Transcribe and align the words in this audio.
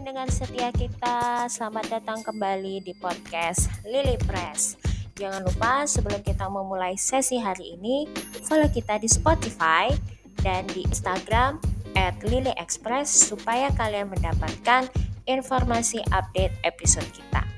pendengar 0.00 0.32
setia 0.32 0.72
kita, 0.72 1.44
selamat 1.52 2.00
datang 2.00 2.24
kembali 2.24 2.80
di 2.80 2.96
podcast 2.96 3.68
Lily 3.84 4.16
Press. 4.24 4.80
Jangan 5.12 5.44
lupa 5.44 5.84
sebelum 5.84 6.24
kita 6.24 6.48
memulai 6.48 6.96
sesi 6.96 7.36
hari 7.36 7.76
ini, 7.76 8.08
follow 8.48 8.64
kita 8.72 8.96
di 8.96 9.04
Spotify 9.04 9.92
dan 10.40 10.64
di 10.72 10.88
Instagram 10.88 11.60
at 12.00 12.16
Lily 12.24 12.48
Express 12.56 13.12
supaya 13.12 13.68
kalian 13.76 14.08
mendapatkan 14.08 14.88
informasi 15.28 16.00
update 16.16 16.56
episode 16.64 17.04
kita. 17.12 17.49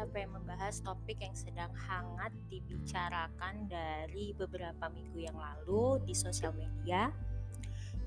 Kita 0.00 0.16
pengen 0.16 0.32
membahas 0.40 0.80
topik 0.80 1.20
yang 1.20 1.36
sedang 1.36 1.68
hangat 1.76 2.32
dibicarakan 2.48 3.68
dari 3.68 4.32
beberapa 4.32 4.88
minggu 4.88 5.28
yang 5.28 5.36
lalu 5.36 6.00
di 6.08 6.16
sosial 6.16 6.56
media, 6.56 7.12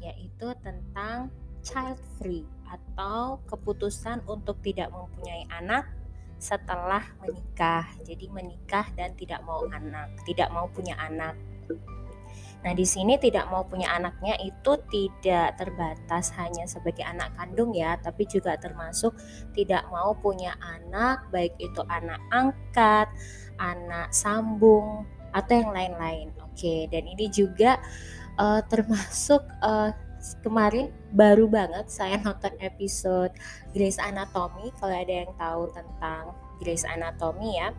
yaitu 0.02 0.58
tentang 0.66 1.30
child 1.62 2.02
free 2.18 2.50
atau 2.66 3.38
keputusan 3.46 4.26
untuk 4.26 4.58
tidak 4.66 4.90
mempunyai 4.90 5.46
anak 5.54 5.86
setelah 6.42 7.06
menikah. 7.22 7.86
Jadi 8.02 8.26
menikah 8.26 8.90
dan 8.98 9.14
tidak 9.14 9.46
mau 9.46 9.62
anak, 9.70 10.18
tidak 10.26 10.50
mau 10.50 10.66
punya 10.74 10.98
anak. 10.98 11.38
Nah, 12.64 12.72
di 12.72 12.88
sini 12.88 13.20
tidak 13.20 13.52
mau 13.52 13.68
punya 13.68 13.92
anaknya 13.92 14.40
itu 14.40 14.80
tidak 14.88 15.60
terbatas 15.60 16.32
hanya 16.40 16.64
sebagai 16.64 17.04
anak 17.04 17.36
kandung 17.36 17.76
ya, 17.76 18.00
tapi 18.00 18.24
juga 18.24 18.56
termasuk 18.56 19.12
tidak 19.52 19.84
mau 19.92 20.16
punya 20.16 20.56
anak, 20.64 21.28
baik 21.28 21.52
itu 21.60 21.84
anak 21.92 22.24
angkat, 22.32 23.12
anak 23.60 24.10
sambung, 24.16 25.04
atau 25.36 25.54
yang 25.60 25.72
lain-lain. 25.76 26.32
Oke, 26.46 26.88
dan 26.88 27.04
ini 27.04 27.28
juga 27.28 27.82
uh, 28.40 28.62
termasuk 28.70 29.44
uh, 29.60 29.92
kemarin 30.40 30.88
baru 31.12 31.52
banget 31.52 31.92
saya 31.92 32.16
nonton 32.24 32.56
episode 32.64 33.36
Grey's 33.76 34.00
Anatomy. 34.00 34.72
Kalau 34.80 34.96
ada 34.96 35.14
yang 35.26 35.34
tahu 35.36 35.68
tentang 35.76 36.32
Grey's 36.64 36.88
Anatomy 36.88 37.60
ya, 37.60 37.76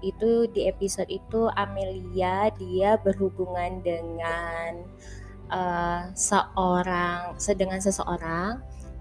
itu 0.00 0.48
di 0.50 0.66
episode 0.66 1.08
itu 1.08 1.48
Amelia 1.52 2.48
dia 2.56 2.96
berhubungan 3.00 3.80
dengan 3.84 4.84
uh, 5.52 6.10
seorang 6.12 7.36
sedengan 7.36 7.80
seseorang. 7.80 8.60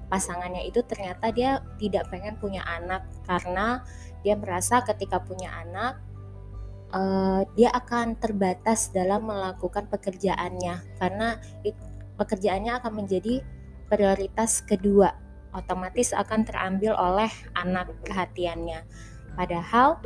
Pasangannya 0.09 0.65
itu 0.65 0.81
ternyata 0.85 1.29
dia 1.29 1.61
tidak 1.77 2.09
pengen 2.09 2.33
punya 2.41 2.65
anak 2.65 3.05
karena 3.29 3.85
dia 4.25 4.33
merasa 4.33 4.81
ketika 4.81 5.21
punya 5.21 5.53
anak 5.53 6.01
uh, 6.91 7.45
dia 7.53 7.69
akan 7.69 8.17
terbatas 8.17 8.89
dalam 8.89 9.29
melakukan 9.29 9.85
pekerjaannya. 9.85 10.97
Karena 10.97 11.37
it, 11.61 11.77
pekerjaannya 12.17 12.81
akan 12.81 13.05
menjadi 13.05 13.45
prioritas 13.85 14.65
kedua. 14.65 15.13
Otomatis 15.49 16.13
akan 16.13 16.45
terambil 16.45 16.93
oleh 16.93 17.29
anak 17.57 17.89
perhatiannya 18.05 18.85
padahal 19.39 20.03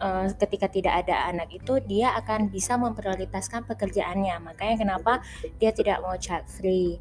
uh, 0.00 0.26
ketika 0.34 0.66
tidak 0.66 1.04
ada 1.06 1.28
anak 1.30 1.52
itu 1.52 1.78
dia 1.84 2.16
akan 2.16 2.48
bisa 2.48 2.74
memprioritaskan 2.80 3.68
pekerjaannya 3.68 4.40
makanya 4.42 4.76
kenapa 4.80 5.12
dia 5.60 5.70
tidak 5.70 6.00
mau 6.02 6.16
child 6.16 6.48
free 6.48 6.98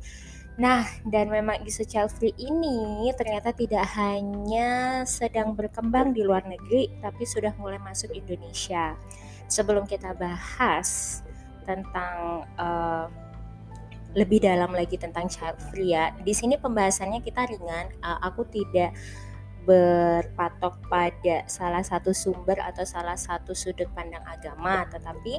Nah, 0.60 0.84
dan 1.08 1.32
memang 1.32 1.64
isu 1.64 1.88
child 1.88 2.12
free 2.12 2.36
ini 2.36 3.08
ternyata 3.16 3.56
tidak 3.56 3.88
hanya 3.96 5.02
sedang 5.08 5.56
berkembang 5.56 6.12
di 6.12 6.20
luar 6.20 6.44
negeri, 6.44 7.00
tapi 7.00 7.24
sudah 7.24 7.56
mulai 7.56 7.80
masuk 7.80 8.12
Indonesia. 8.12 9.00
Sebelum 9.48 9.88
kita 9.88 10.12
bahas 10.20 11.24
tentang 11.64 12.44
uh, 12.60 13.08
lebih 14.12 14.44
dalam 14.44 14.76
lagi 14.76 15.00
tentang 15.00 15.32
child 15.32 15.56
free 15.72 15.96
ya, 15.96 16.12
di 16.28 16.36
sini 16.36 16.60
pembahasannya 16.60 17.24
kita 17.24 17.48
ringan. 17.48 17.96
Uh, 18.04 18.20
aku 18.20 18.44
tidak 18.52 18.92
berpatok 19.70 20.82
pada 20.90 21.46
salah 21.46 21.86
satu 21.86 22.10
sumber 22.10 22.58
atau 22.58 22.82
salah 22.82 23.14
satu 23.14 23.54
sudut 23.54 23.86
pandang 23.94 24.26
agama, 24.26 24.90
tetapi 24.90 25.38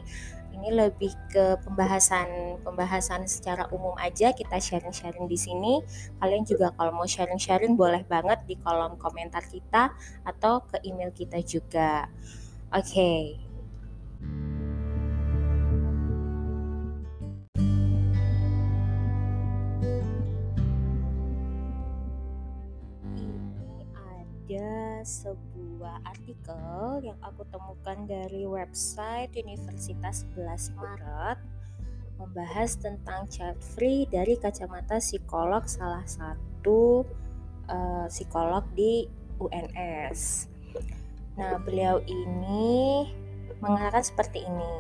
ini 0.54 0.70
lebih 0.70 1.10
ke 1.30 1.58
pembahasan 1.66 2.58
pembahasan 2.62 3.26
secara 3.26 3.66
umum 3.74 3.94
aja 3.98 4.30
kita 4.30 4.62
sharing-sharing 4.62 5.26
di 5.26 5.34
sini. 5.34 5.82
Kalian 6.22 6.46
juga 6.46 6.70
kalau 6.78 6.94
mau 6.94 7.10
sharing-sharing 7.10 7.74
boleh 7.74 8.06
banget 8.06 8.38
di 8.46 8.54
kolom 8.62 8.94
komentar 9.02 9.42
kita 9.50 9.90
atau 10.22 10.62
ke 10.62 10.78
email 10.86 11.10
kita 11.10 11.42
juga. 11.42 12.06
Oke. 12.70 12.86
Okay. 12.86 14.59
Sebuah 25.06 26.02
artikel 26.02 27.06
yang 27.06 27.14
aku 27.22 27.46
temukan 27.54 28.02
dari 28.08 28.42
website 28.42 29.30
Universitas 29.38 30.26
11 30.34 30.74
Maret 30.74 31.38
membahas 32.18 32.74
tentang 32.76 33.30
child 33.30 33.62
free 33.62 34.10
dari 34.10 34.34
kacamata 34.34 34.98
psikolog 34.98 35.64
salah 35.70 36.02
satu 36.02 37.06
uh, 37.70 38.10
psikolog 38.10 38.66
di 38.74 39.06
UNS. 39.38 40.50
Nah, 41.38 41.56
beliau 41.62 42.02
ini 42.04 43.06
mengatakan 43.62 44.04
seperti 44.04 44.44
ini. 44.44 44.74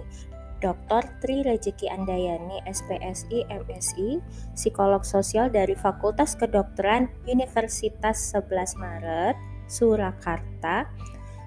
Dr. 0.60 1.24
Tri 1.24 1.40
Rejeki 1.40 1.88
Andayani, 1.88 2.60
SPSI, 2.68 3.48
MSI, 3.48 4.20
psikolog 4.52 5.00
sosial 5.08 5.48
dari 5.48 5.72
Fakultas 5.72 6.36
Kedokteran 6.36 7.08
Universitas 7.24 8.36
11 8.36 8.76
Maret, 8.76 9.49
Surakarta 9.70 10.90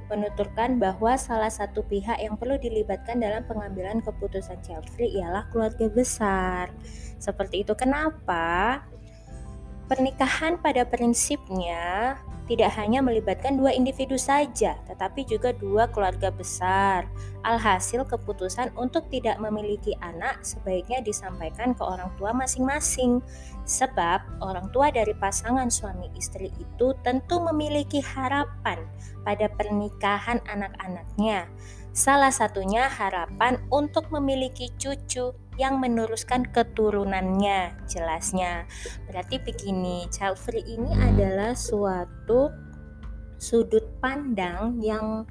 menuturkan 0.08 0.78
bahwa 0.80 1.20
salah 1.20 1.50
satu 1.50 1.84
pihak 1.84 2.22
yang 2.22 2.40
perlu 2.40 2.56
dilibatkan 2.56 3.20
dalam 3.20 3.44
pengambilan 3.50 4.00
keputusan 4.04 4.62
child 4.62 4.86
ialah 5.00 5.48
keluarga 5.50 5.90
besar. 5.90 6.70
Seperti 7.18 7.68
itu 7.68 7.74
kenapa 7.74 8.84
pernikahan 9.94 10.58
pada 10.58 10.82
prinsipnya 10.90 12.18
tidak 12.50 12.74
hanya 12.76 13.00
melibatkan 13.00 13.56
dua 13.56 13.72
individu 13.72 14.18
saja, 14.18 14.76
tetapi 14.90 15.24
juga 15.24 15.54
dua 15.54 15.86
keluarga 15.88 16.34
besar. 16.34 17.06
Alhasil, 17.46 18.04
keputusan 18.04 18.74
untuk 18.76 19.08
tidak 19.14 19.38
memiliki 19.38 19.94
anak 20.02 20.42
sebaiknya 20.42 21.06
disampaikan 21.06 21.72
ke 21.78 21.86
orang 21.86 22.10
tua 22.18 22.34
masing-masing, 22.34 23.22
sebab 23.70 24.20
orang 24.42 24.68
tua 24.76 24.90
dari 24.92 25.14
pasangan 25.16 25.70
suami 25.70 26.10
istri 26.18 26.50
itu 26.58 26.92
tentu 27.06 27.40
memiliki 27.40 28.02
harapan 28.02 28.82
pada 29.24 29.48
pernikahan 29.54 30.42
anak-anaknya. 30.44 31.48
Salah 31.94 32.34
satunya 32.34 32.90
harapan 32.90 33.62
untuk 33.70 34.10
memiliki 34.10 34.74
cucu 34.82 35.30
yang 35.62 35.78
meneruskan 35.78 36.50
keturunannya 36.50 37.86
jelasnya. 37.86 38.66
Berarti 39.06 39.38
begini 39.38 40.10
child 40.10 40.42
free 40.42 40.66
ini 40.66 40.90
adalah 40.98 41.54
suatu 41.54 42.50
sudut 43.38 43.86
pandang 44.02 44.82
yang 44.82 45.30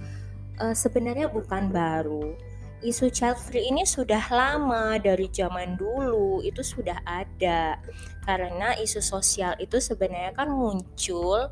uh, 0.63 0.71
sebenarnya 0.71 1.27
bukan 1.35 1.75
baru. 1.75 2.39
Isu 2.83 3.11
child 3.11 3.43
free 3.43 3.67
ini 3.67 3.83
sudah 3.83 4.23
lama 4.31 5.03
dari 5.03 5.27
zaman 5.35 5.75
dulu 5.75 6.47
itu 6.47 6.63
sudah 6.63 7.03
ada. 7.03 7.79
Karena 8.23 8.79
isu 8.79 9.03
sosial 9.03 9.59
itu 9.59 9.83
sebenarnya 9.83 10.31
kan 10.35 10.47
muncul 10.47 11.51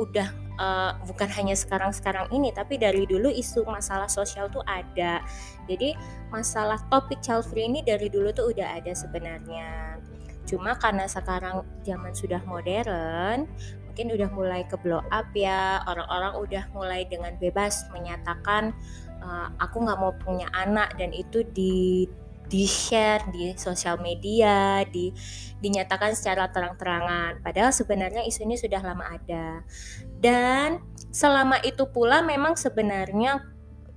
udah 0.00 0.28
uh, 0.56 0.92
bukan 1.04 1.28
hanya 1.36 1.52
sekarang-sekarang 1.52 2.32
ini 2.32 2.48
tapi 2.56 2.80
dari 2.80 3.04
dulu 3.04 3.28
isu 3.28 3.68
masalah 3.68 4.08
sosial 4.08 4.48
tuh 4.48 4.64
ada. 4.64 5.20
Jadi 5.68 5.92
masalah 6.32 6.80
topik 6.88 7.20
child 7.20 7.44
free 7.44 7.68
ini 7.68 7.84
dari 7.84 8.08
dulu 8.08 8.32
tuh 8.32 8.52
udah 8.52 8.80
ada 8.80 8.92
sebenarnya. 8.96 10.00
Cuma 10.48 10.74
karena 10.80 11.04
sekarang 11.04 11.62
zaman 11.84 12.16
sudah 12.16 12.40
modern 12.48 13.44
mungkin 13.90 14.16
udah 14.16 14.30
mulai 14.32 14.62
ke 14.64 14.80
blow 14.80 15.04
up 15.12 15.28
ya. 15.36 15.84
Orang-orang 15.84 16.32
udah 16.40 16.64
mulai 16.72 17.04
dengan 17.04 17.36
bebas 17.36 17.84
menyatakan 17.92 18.72
uh, 19.20 19.52
aku 19.60 19.84
nggak 19.84 19.98
mau 20.00 20.16
punya 20.24 20.48
anak 20.56 20.96
dan 20.96 21.12
itu 21.12 21.44
di 21.52 22.08
di 22.50 22.66
share 22.66 23.30
di 23.30 23.54
sosial 23.54 24.02
media, 24.02 24.82
di 24.90 25.14
dinyatakan 25.62 26.18
secara 26.18 26.50
terang-terangan. 26.50 27.38
Padahal 27.46 27.70
sebenarnya 27.70 28.26
isu 28.26 28.42
ini 28.42 28.58
sudah 28.58 28.82
lama 28.82 29.06
ada. 29.06 29.62
Dan 30.18 30.82
selama 31.14 31.62
itu 31.62 31.86
pula 31.86 32.26
memang 32.26 32.58
sebenarnya 32.58 33.46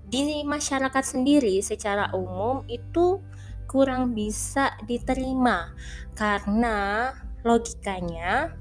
di 0.06 0.46
masyarakat 0.46 1.02
sendiri 1.02 1.58
secara 1.66 2.14
umum 2.14 2.62
itu 2.70 3.18
kurang 3.66 4.14
bisa 4.14 4.78
diterima 4.86 5.74
karena 6.14 7.10
logikanya 7.42 8.54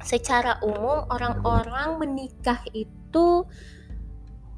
secara 0.00 0.56
umum 0.64 1.04
orang-orang 1.12 2.00
menikah 2.00 2.56
itu 2.72 3.44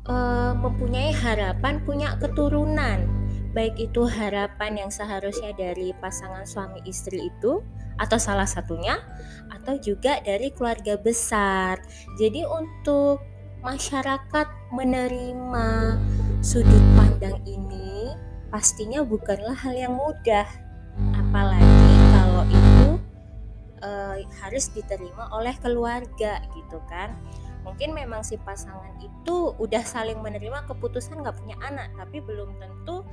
uh, 0.07 0.55
mempunyai 0.55 1.11
harapan 1.11 1.83
punya 1.83 2.15
keturunan 2.23 3.22
baik 3.53 3.77
itu 3.77 4.09
harapan 4.09 4.85
yang 4.85 4.91
seharusnya 4.91 5.53
dari 5.53 5.93
pasangan 6.01 6.49
suami 6.49 6.81
istri 6.89 7.29
itu 7.29 7.61
atau 8.01 8.17
salah 8.17 8.49
satunya 8.49 8.97
atau 9.53 9.77
juga 9.77 10.19
dari 10.25 10.49
keluarga 10.57 10.97
besar. 10.97 11.81
Jadi 12.17 12.43
untuk 12.49 13.21
masyarakat 13.61 14.49
menerima 14.73 15.69
sudut 16.41 16.85
pandang 16.97 17.39
ini 17.45 18.17
pastinya 18.49 19.05
bukanlah 19.05 19.55
hal 19.55 19.77
yang 19.77 19.95
mudah. 19.95 20.49
Apalagi 21.17 21.93
kalau 22.17 22.45
itu 22.49 22.89
uh, 23.85 24.17
harus 24.41 24.73
diterima 24.73 25.29
oleh 25.33 25.53
keluarga 25.61 26.41
gitu 26.57 26.81
kan 26.89 27.13
mungkin 27.63 27.95
memang 27.95 28.27
si 28.27 28.35
pasangan 28.43 28.99
itu 28.99 29.55
udah 29.59 29.83
saling 29.87 30.19
menerima 30.19 30.67
keputusan 30.67 31.23
nggak 31.23 31.39
punya 31.39 31.55
anak 31.63 31.95
tapi 31.95 32.19
belum 32.19 32.59
tentu 32.59 33.07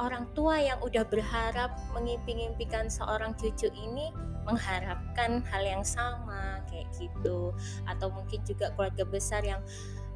orang 0.00 0.24
tua 0.32 0.56
yang 0.56 0.80
udah 0.80 1.04
berharap 1.04 1.76
mengimpi-impikan 1.92 2.88
seorang 2.88 3.36
cucu 3.36 3.68
ini 3.76 4.08
mengharapkan 4.48 5.44
hal 5.44 5.62
yang 5.62 5.84
sama 5.84 6.64
kayak 6.72 6.88
gitu. 6.96 7.52
Atau 7.84 8.08
mungkin 8.08 8.40
juga 8.48 8.72
keluarga 8.72 9.04
besar 9.04 9.44
yang 9.44 9.60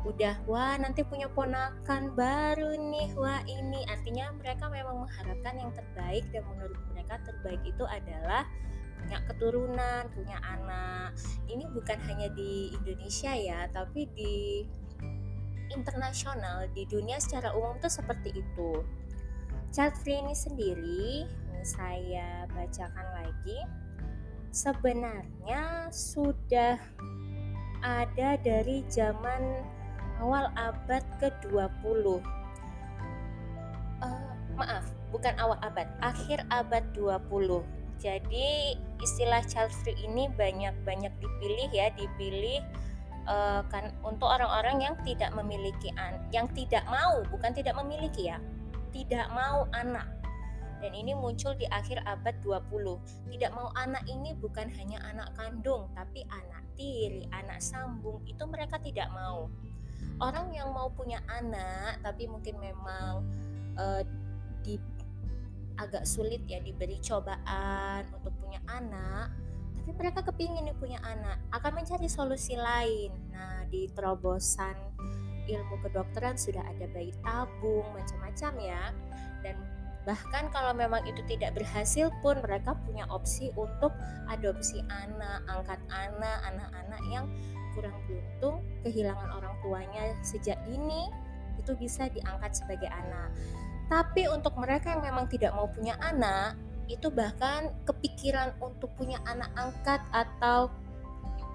udah 0.05 0.37
wah 0.45 0.77
nanti 0.77 1.01
punya 1.01 1.29
ponakan 1.33 2.17
baru 2.17 2.81
nih 2.81 3.13
wah 3.15 3.45
ini. 3.45 3.85
Artinya 3.85 4.33
mereka 4.41 4.73
memang 4.73 5.05
mengharapkan 5.05 5.55
yang 5.61 5.71
terbaik 5.77 6.25
dan 6.33 6.43
menurut 6.49 6.81
mereka 6.97 7.21
terbaik 7.29 7.61
itu 7.69 7.85
adalah 7.85 8.49
punya 9.05 9.21
keturunan 9.29 10.03
punya 10.17 10.41
anak. 10.41 11.13
Ini 11.45 11.69
bukan 11.69 11.99
hanya 12.09 12.33
di 12.33 12.73
Indonesia 12.73 13.37
ya 13.37 13.69
tapi 13.69 14.09
di 14.17 14.65
internasional 15.73 16.69
di 16.73 16.85
dunia 16.89 17.17
secara 17.21 17.53
umum 17.57 17.77
tuh 17.81 17.91
seperti 17.91 18.31
itu 18.37 18.85
child 19.75 19.99
free 20.07 20.23
ini 20.23 20.31
sendiri 20.39 21.27
saya 21.67 22.47
bacakan 22.55 23.07
lagi. 23.11 23.59
Sebenarnya 24.55 25.91
sudah 25.91 26.79
ada 27.83 28.39
dari 28.39 28.87
zaman 28.87 29.67
awal 30.23 30.47
abad 30.55 31.03
ke-20 31.19 32.07
uh, 32.07 32.23
eh, 34.07 34.31
maaf 34.55 34.87
bukan 35.11 35.35
awal 35.43 35.59
abad 35.59 35.91
akhir 36.07 36.47
abad 36.55 36.87
20 36.95 37.19
jadi 37.99 38.79
istilah 39.03 39.43
child 39.51 39.75
free 39.83 39.99
ini 40.07 40.31
banyak-banyak 40.39 41.11
dipilih 41.19 41.69
ya 41.75 41.91
dipilih 41.99 42.63
uh, 43.27 43.67
kan 43.69 43.91
untuk 44.07 44.31
orang-orang 44.31 44.87
yang 44.87 44.95
tidak 45.03 45.35
memiliki 45.35 45.91
an 45.99 46.23
yang 46.31 46.47
tidak 46.55 46.87
mau 46.87 47.21
bukan 47.29 47.51
tidak 47.53 47.75
memiliki 47.75 48.31
ya 48.31 48.39
tidak 48.95 49.27
mau 49.35 49.67
anak 49.75 50.07
dan 50.85 50.93
ini 50.93 51.17
muncul 51.17 51.57
di 51.57 51.65
akhir 51.73 52.05
abad 52.05 52.37
20. 52.45 53.33
Tidak 53.33 53.51
mau 53.57 53.73
anak 53.73 54.05
ini 54.05 54.37
bukan 54.37 54.69
hanya 54.77 55.01
anak 55.09 55.33
kandung, 55.33 55.89
tapi 55.97 56.29
anak 56.29 56.61
tiri, 56.77 57.25
anak 57.33 57.65
sambung, 57.65 58.21
itu 58.29 58.45
mereka 58.45 58.77
tidak 58.85 59.09
mau. 59.17 59.49
Orang 60.21 60.53
yang 60.53 60.77
mau 60.77 60.93
punya 60.93 61.25
anak, 61.33 62.05
tapi 62.05 62.29
mungkin 62.29 62.61
memang 62.61 63.25
uh, 63.81 64.05
di 64.61 64.77
agak 65.81 66.05
sulit 66.05 66.45
ya 66.45 66.61
diberi 66.61 67.01
cobaan 67.01 68.05
untuk 68.21 68.37
punya 68.37 68.61
anak, 68.69 69.33
tapi 69.81 69.91
mereka 69.97 70.21
kepingin 70.21 70.69
punya 70.77 71.01
anak, 71.01 71.41
akan 71.49 71.81
mencari 71.81 72.13
solusi 72.13 72.61
lain. 72.61 73.09
Nah, 73.33 73.65
di 73.73 73.89
terobosan 73.89 74.77
ilmu 75.49 75.77
kedokteran 75.85 76.37
sudah 76.39 76.63
ada 76.65 76.87
bayi 76.93 77.13
tabung 77.21 77.87
macam-macam 77.93 78.53
ya. 78.61 78.83
Dan 79.45 79.57
bahkan 80.05 80.53
kalau 80.53 80.77
memang 80.77 81.01
itu 81.09 81.21
tidak 81.29 81.57
berhasil 81.57 82.13
pun 82.21 82.37
mereka 82.45 82.77
punya 82.85 83.09
opsi 83.09 83.49
untuk 83.57 83.93
adopsi 84.29 84.85
anak 84.89 85.41
angkat 85.49 85.81
anak 85.89 86.39
anak-anak 86.45 87.03
yang 87.09 87.25
kurang 87.73 87.97
beruntung 88.07 88.61
kehilangan 88.87 89.29
orang 89.33 89.55
tuanya 89.65 90.13
sejak 90.23 90.61
dini 90.69 91.09
itu 91.59 91.73
bisa 91.81 92.07
diangkat 92.13 92.53
sebagai 92.53 92.89
anak. 92.93 93.33
Tapi 93.89 94.29
untuk 94.29 94.57
mereka 94.57 94.97
yang 94.97 95.05
memang 95.05 95.29
tidak 95.29 95.53
mau 95.57 95.69
punya 95.69 95.97
anak 96.01 96.57
itu 96.89 97.09
bahkan 97.09 97.73
kepikiran 97.89 98.53
untuk 98.61 98.93
punya 98.97 99.17
anak 99.25 99.49
angkat 99.57 100.01
atau 100.13 100.69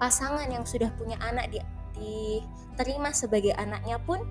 pasangan 0.02 0.50
yang 0.50 0.66
sudah 0.66 0.90
punya 0.98 1.14
anak 1.22 1.54
di 1.54 1.62
diterima 2.00 3.12
sebagai 3.12 3.52
anaknya 3.60 4.00
pun 4.00 4.24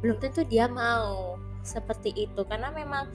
belum 0.00 0.22
tentu 0.22 0.46
dia 0.46 0.70
mau 0.70 1.34
seperti 1.66 2.14
itu 2.14 2.46
karena 2.46 2.70
memang 2.70 3.10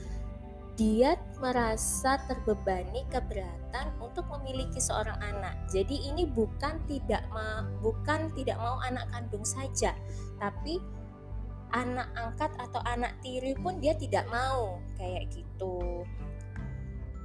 dia 0.75 1.19
merasa 1.40 2.18
terbebani 2.25 3.06
keberatan 3.12 3.92
untuk 4.02 4.25
memiliki 4.40 4.80
seorang 4.81 5.19
anak. 5.19 5.56
Jadi 5.69 6.10
ini 6.10 6.25
bukan 6.25 6.80
tidak 6.88 7.24
ma 7.31 7.63
bukan 7.80 8.31
tidak 8.34 8.58
mau 8.58 8.80
anak 8.84 9.06
kandung 9.12 9.46
saja, 9.46 9.94
tapi 10.40 10.81
anak 11.72 12.08
angkat 12.16 12.52
atau 12.60 12.81
anak 12.84 13.16
tiri 13.24 13.56
pun 13.60 13.80
dia 13.80 13.96
tidak 13.96 14.28
mau 14.28 14.80
kayak 15.00 15.31
gitu. 15.31 16.04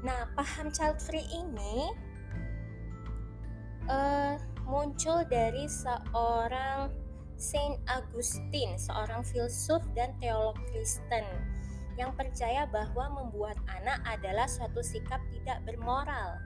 Nah, 0.06 0.30
paham 0.38 0.70
child 0.70 1.02
free 1.02 1.26
ini 1.34 1.90
uh, 3.90 4.38
muncul 4.66 5.22
dari 5.30 5.70
seorang 5.70 6.90
Saint 7.38 7.78
Augustine, 7.86 8.74
seorang 8.76 9.22
filsuf 9.22 9.84
dan 9.94 10.10
teolog 10.18 10.58
Kristen 10.74 11.24
yang 11.96 12.12
percaya 12.12 12.68
bahwa 12.68 13.24
membuat 13.24 13.56
anak 13.72 14.02
adalah 14.04 14.44
suatu 14.44 14.84
sikap 14.84 15.22
tidak 15.32 15.64
bermoral. 15.64 16.36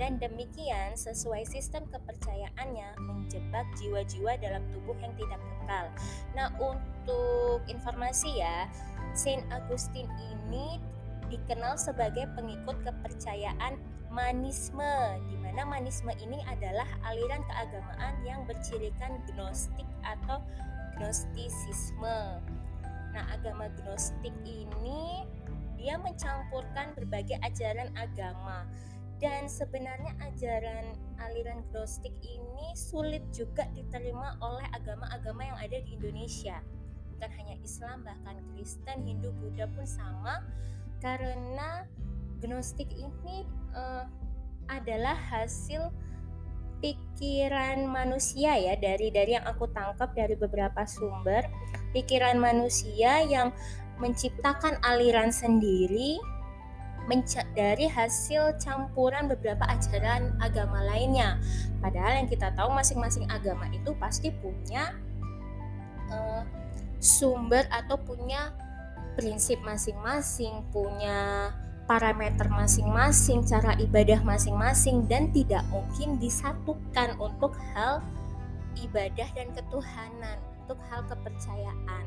Dan 0.00 0.16
demikian 0.16 0.96
sesuai 0.96 1.44
sistem 1.44 1.84
kepercayaannya 1.92 2.96
menjebak 2.96 3.68
jiwa-jiwa 3.76 4.40
dalam 4.40 4.64
tubuh 4.72 4.96
yang 4.98 5.12
tidak 5.20 5.38
kekal. 5.38 5.86
Nah, 6.32 6.48
untuk 6.56 7.60
informasi 7.68 8.40
ya, 8.40 8.66
Saint 9.12 9.44
Augustine 9.52 10.08
ini 10.32 10.80
dikenal 11.28 11.76
sebagai 11.76 12.24
pengikut 12.36 12.80
kepercayaan 12.84 13.76
manisme 14.12 15.18
di 15.32 15.36
mana 15.40 15.64
manisme 15.64 16.12
ini 16.20 16.44
adalah 16.44 16.86
aliran 17.08 17.40
keagamaan 17.48 18.14
yang 18.28 18.44
bercirikan 18.44 19.16
gnostik 19.32 19.88
atau 20.04 20.44
gnostisisme. 21.00 22.44
Nah, 23.16 23.24
agama 23.32 23.72
gnostik 23.80 24.36
ini 24.44 25.24
dia 25.80 25.96
mencampurkan 25.96 26.92
berbagai 26.92 27.40
ajaran 27.40 27.88
agama 27.96 28.68
dan 29.18 29.48
sebenarnya 29.48 30.12
ajaran 30.28 30.92
aliran 31.22 31.64
gnostik 31.72 32.12
ini 32.20 32.74
sulit 32.76 33.24
juga 33.32 33.64
diterima 33.72 34.36
oleh 34.44 34.68
agama-agama 34.76 35.42
yang 35.46 35.58
ada 35.58 35.78
di 35.80 35.96
Indonesia. 35.96 36.60
Bukan 37.16 37.30
hanya 37.38 37.56
Islam, 37.64 38.04
bahkan 38.04 38.36
Kristen, 38.52 39.06
Hindu, 39.08 39.32
Buddha 39.40 39.70
pun 39.70 39.86
sama 39.86 40.42
karena 40.98 41.86
gnostik 42.42 42.90
ini 42.90 43.46
uh, 43.72 44.04
adalah 44.66 45.14
hasil 45.14 45.94
pikiran 46.82 47.86
manusia 47.86 48.58
ya 48.58 48.74
dari 48.74 49.14
dari 49.14 49.38
yang 49.38 49.46
aku 49.46 49.70
tangkap 49.70 50.10
dari 50.18 50.34
beberapa 50.34 50.82
sumber 50.82 51.46
pikiran 51.94 52.42
manusia 52.42 53.22
yang 53.22 53.54
menciptakan 54.02 54.82
aliran 54.82 55.30
sendiri 55.30 56.18
dari 57.54 57.90
hasil 57.90 58.62
campuran 58.62 59.26
beberapa 59.26 59.66
ajaran 59.66 60.38
agama 60.38 60.86
lainnya. 60.86 61.38
Padahal 61.82 62.22
yang 62.22 62.28
kita 62.30 62.54
tahu 62.54 62.70
masing-masing 62.70 63.26
agama 63.26 63.66
itu 63.74 63.90
pasti 63.98 64.30
punya 64.30 64.94
uh, 66.14 66.46
sumber 67.02 67.66
atau 67.74 67.98
punya 67.98 68.54
prinsip 69.18 69.58
masing-masing, 69.66 70.62
punya 70.70 71.50
parameter 71.92 72.48
masing-masing, 72.48 73.44
cara 73.44 73.76
ibadah 73.76 74.24
masing-masing 74.24 75.04
dan 75.12 75.28
tidak 75.36 75.60
mungkin 75.68 76.16
disatukan 76.16 77.12
untuk 77.20 77.52
hal 77.76 78.00
ibadah 78.80 79.28
dan 79.36 79.52
ketuhanan, 79.52 80.40
untuk 80.64 80.80
hal 80.88 81.04
kepercayaan. 81.04 82.04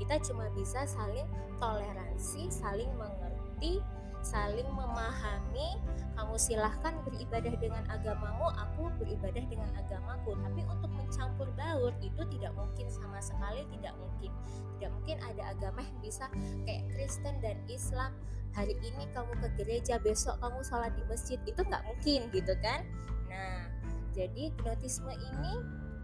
Kita 0.00 0.16
cuma 0.24 0.48
bisa 0.56 0.88
saling 0.88 1.28
toleransi, 1.60 2.48
saling 2.48 2.88
mengerti, 2.96 3.84
saling 4.24 4.64
memahami. 4.72 5.76
Kamu 6.16 6.40
silahkan 6.40 6.96
beribadah 7.04 7.52
dengan 7.60 7.84
agamamu 7.92 8.48
aku 8.56 8.88
beribadah 8.96 9.44
dengan 9.44 9.68
agamaku. 9.76 10.40
Tapi 10.40 10.64
untuk 10.72 10.88
mencampur 10.96 11.52
baur 11.52 11.92
itu 12.00 12.22
tidak 12.32 12.56
mungkin 12.56 12.88
sama 12.88 13.20
sekali 13.20 13.68
tidak 13.76 13.92
mungkin. 14.00 14.32
Tidak 14.80 14.88
mungkin 14.88 15.20
ada 15.20 15.52
agama 15.52 15.84
yang 15.84 15.98
bisa 16.00 16.32
kayak 16.64 16.88
Kristen 16.96 17.36
dan 17.44 17.60
Islam 17.68 18.16
hari 18.56 18.74
ini 18.80 19.04
kamu 19.12 19.32
ke 19.40 19.48
gereja 19.60 20.00
besok 20.00 20.36
kamu 20.40 20.60
sholat 20.64 20.92
di 20.96 21.04
masjid 21.06 21.38
itu 21.44 21.60
nggak 21.60 21.84
mungkin 21.84 22.26
gitu 22.32 22.54
kan 22.64 22.82
Nah, 23.28 23.68
jadi 24.16 24.50
gnotisme 24.58 25.12
ini 25.12 25.52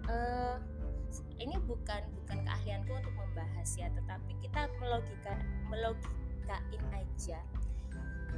uh, 0.07 0.57
ini 1.41 1.57
bukan 1.67 2.03
bukan 2.23 2.39
keahlianku 2.45 2.93
untuk 2.93 3.15
membahas 3.17 3.69
ya, 3.75 3.89
tetapi 3.91 4.33
kita 4.45 4.71
melogika 4.79 5.35
melogikain 5.73 6.85
aja 6.93 7.41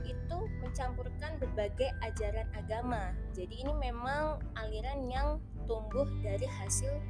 itu 0.06 0.38
mencampurkan 0.62 1.34
berbagai 1.42 1.90
ajaran 2.06 2.46
agama. 2.54 3.10
Jadi 3.34 3.66
ini 3.66 3.74
memang 3.74 4.38
aliran 4.54 5.10
yang 5.10 5.28
tumbuh 5.66 6.06
dari 6.22 6.46
hasil 6.46 7.02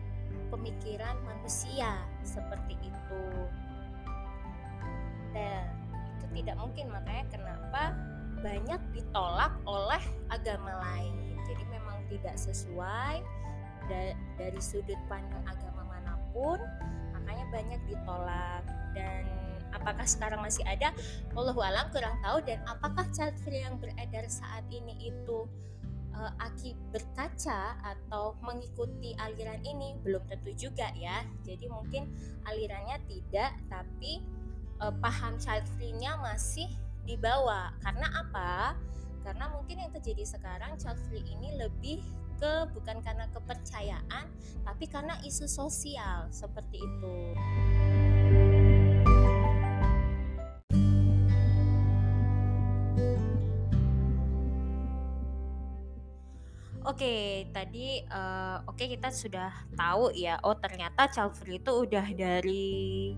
pemikiran 0.49 1.21
manusia 1.29 2.01
seperti 2.25 2.73
itu. 2.81 3.25
Dan 5.37 5.86
itu 6.27 6.43
tidak 6.43 6.57
mungkin 6.59 6.91
makanya 6.91 7.25
kenapa 7.31 7.95
banyak 8.43 8.81
ditolak 8.93 9.55
oleh 9.65 10.03
agama 10.35 10.75
lain. 10.83 11.15
Jadi 11.47 11.63
memang 11.71 12.03
tidak 12.11 12.35
sesuai 12.35 13.23
dari 14.35 14.59
sudut 14.59 14.99
pandang 15.07 15.47
agama 15.47 15.87
mana 15.87 16.19
pun, 16.35 16.59
makanya 17.15 17.47
banyak 17.55 17.81
ditolak. 17.87 18.63
Dan 18.99 19.23
apakah 19.71 20.03
sekarang 20.03 20.43
masih 20.43 20.67
ada? 20.67 20.91
Wallahu 21.39 21.63
alam 21.63 21.87
kurang 21.95 22.19
tahu. 22.21 22.43
Dan 22.43 22.59
apakah 22.67 23.07
child 23.15 23.39
free 23.47 23.63
yang 23.63 23.79
beredar 23.79 24.27
saat 24.27 24.67
ini 24.75 24.99
itu 25.07 25.47
uh, 26.19 26.33
aki 26.43 26.75
berkaca 26.91 27.79
atau 27.87 28.35
mengikuti 28.43 29.15
aliran 29.23 29.63
ini? 29.63 29.95
Belum 30.03 30.23
tentu 30.27 30.51
juga 30.59 30.91
ya. 30.99 31.23
Jadi 31.47 31.71
mungkin 31.71 32.11
alirannya 32.51 32.99
tidak 33.07 33.55
tapi 33.71 34.19
uh, 34.81 34.95
paham 35.01 35.37
child 35.41 35.65
free-nya 35.77 36.17
masih 36.21 36.69
dibawa 37.07 37.71
karena 37.81 38.09
apa 38.19 38.75
karena 39.23 39.51
mungkin 39.51 39.83
yang 39.83 39.91
terjadi 39.91 40.39
sekarang 40.39 40.79
child 40.79 40.99
free 41.11 41.23
ini 41.27 41.59
lebih 41.59 42.03
ke 42.37 42.69
bukan 42.77 43.01
karena 43.01 43.27
kepercayaan 43.33 44.29
tapi 44.63 44.85
karena 44.87 45.17
isu 45.25 45.49
sosial 45.49 46.29
seperti 46.29 46.79
itu. 46.79 47.17
Oke, 56.87 57.51
tadi 57.51 57.99
uh, 58.15 58.63
oke 58.63 58.79
okay, 58.79 58.87
kita 58.95 59.11
sudah 59.11 59.51
tahu 59.75 60.15
ya. 60.15 60.39
Oh, 60.47 60.55
ternyata 60.55 61.11
child 61.11 61.35
free 61.35 61.59
itu 61.59 61.83
udah 61.83 62.07
dari 62.15 63.11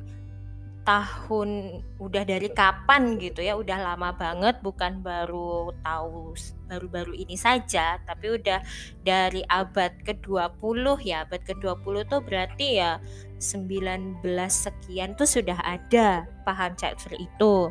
tahun 0.89 1.85
udah 2.01 2.25
dari 2.25 2.49
kapan 2.49 3.21
gitu 3.21 3.45
ya 3.45 3.61
udah 3.61 3.77
lama 3.77 4.17
banget 4.17 4.57
bukan 4.65 5.05
baru 5.05 5.69
tahu 5.85 6.33
baru-baru 6.65 7.13
ini 7.13 7.37
saja 7.37 8.01
tapi 8.09 8.41
udah 8.41 8.65
dari 9.05 9.45
abad 9.53 9.93
ke-20 10.09 10.85
ya 11.05 11.29
abad 11.29 11.45
ke-20 11.45 11.95
tuh 12.09 12.25
berarti 12.25 12.81
ya 12.81 12.97
19 13.37 14.25
sekian 14.49 15.13
tuh 15.13 15.29
sudah 15.29 15.61
ada 15.61 16.25
paham 16.49 16.73
free 16.97 17.29
itu. 17.29 17.69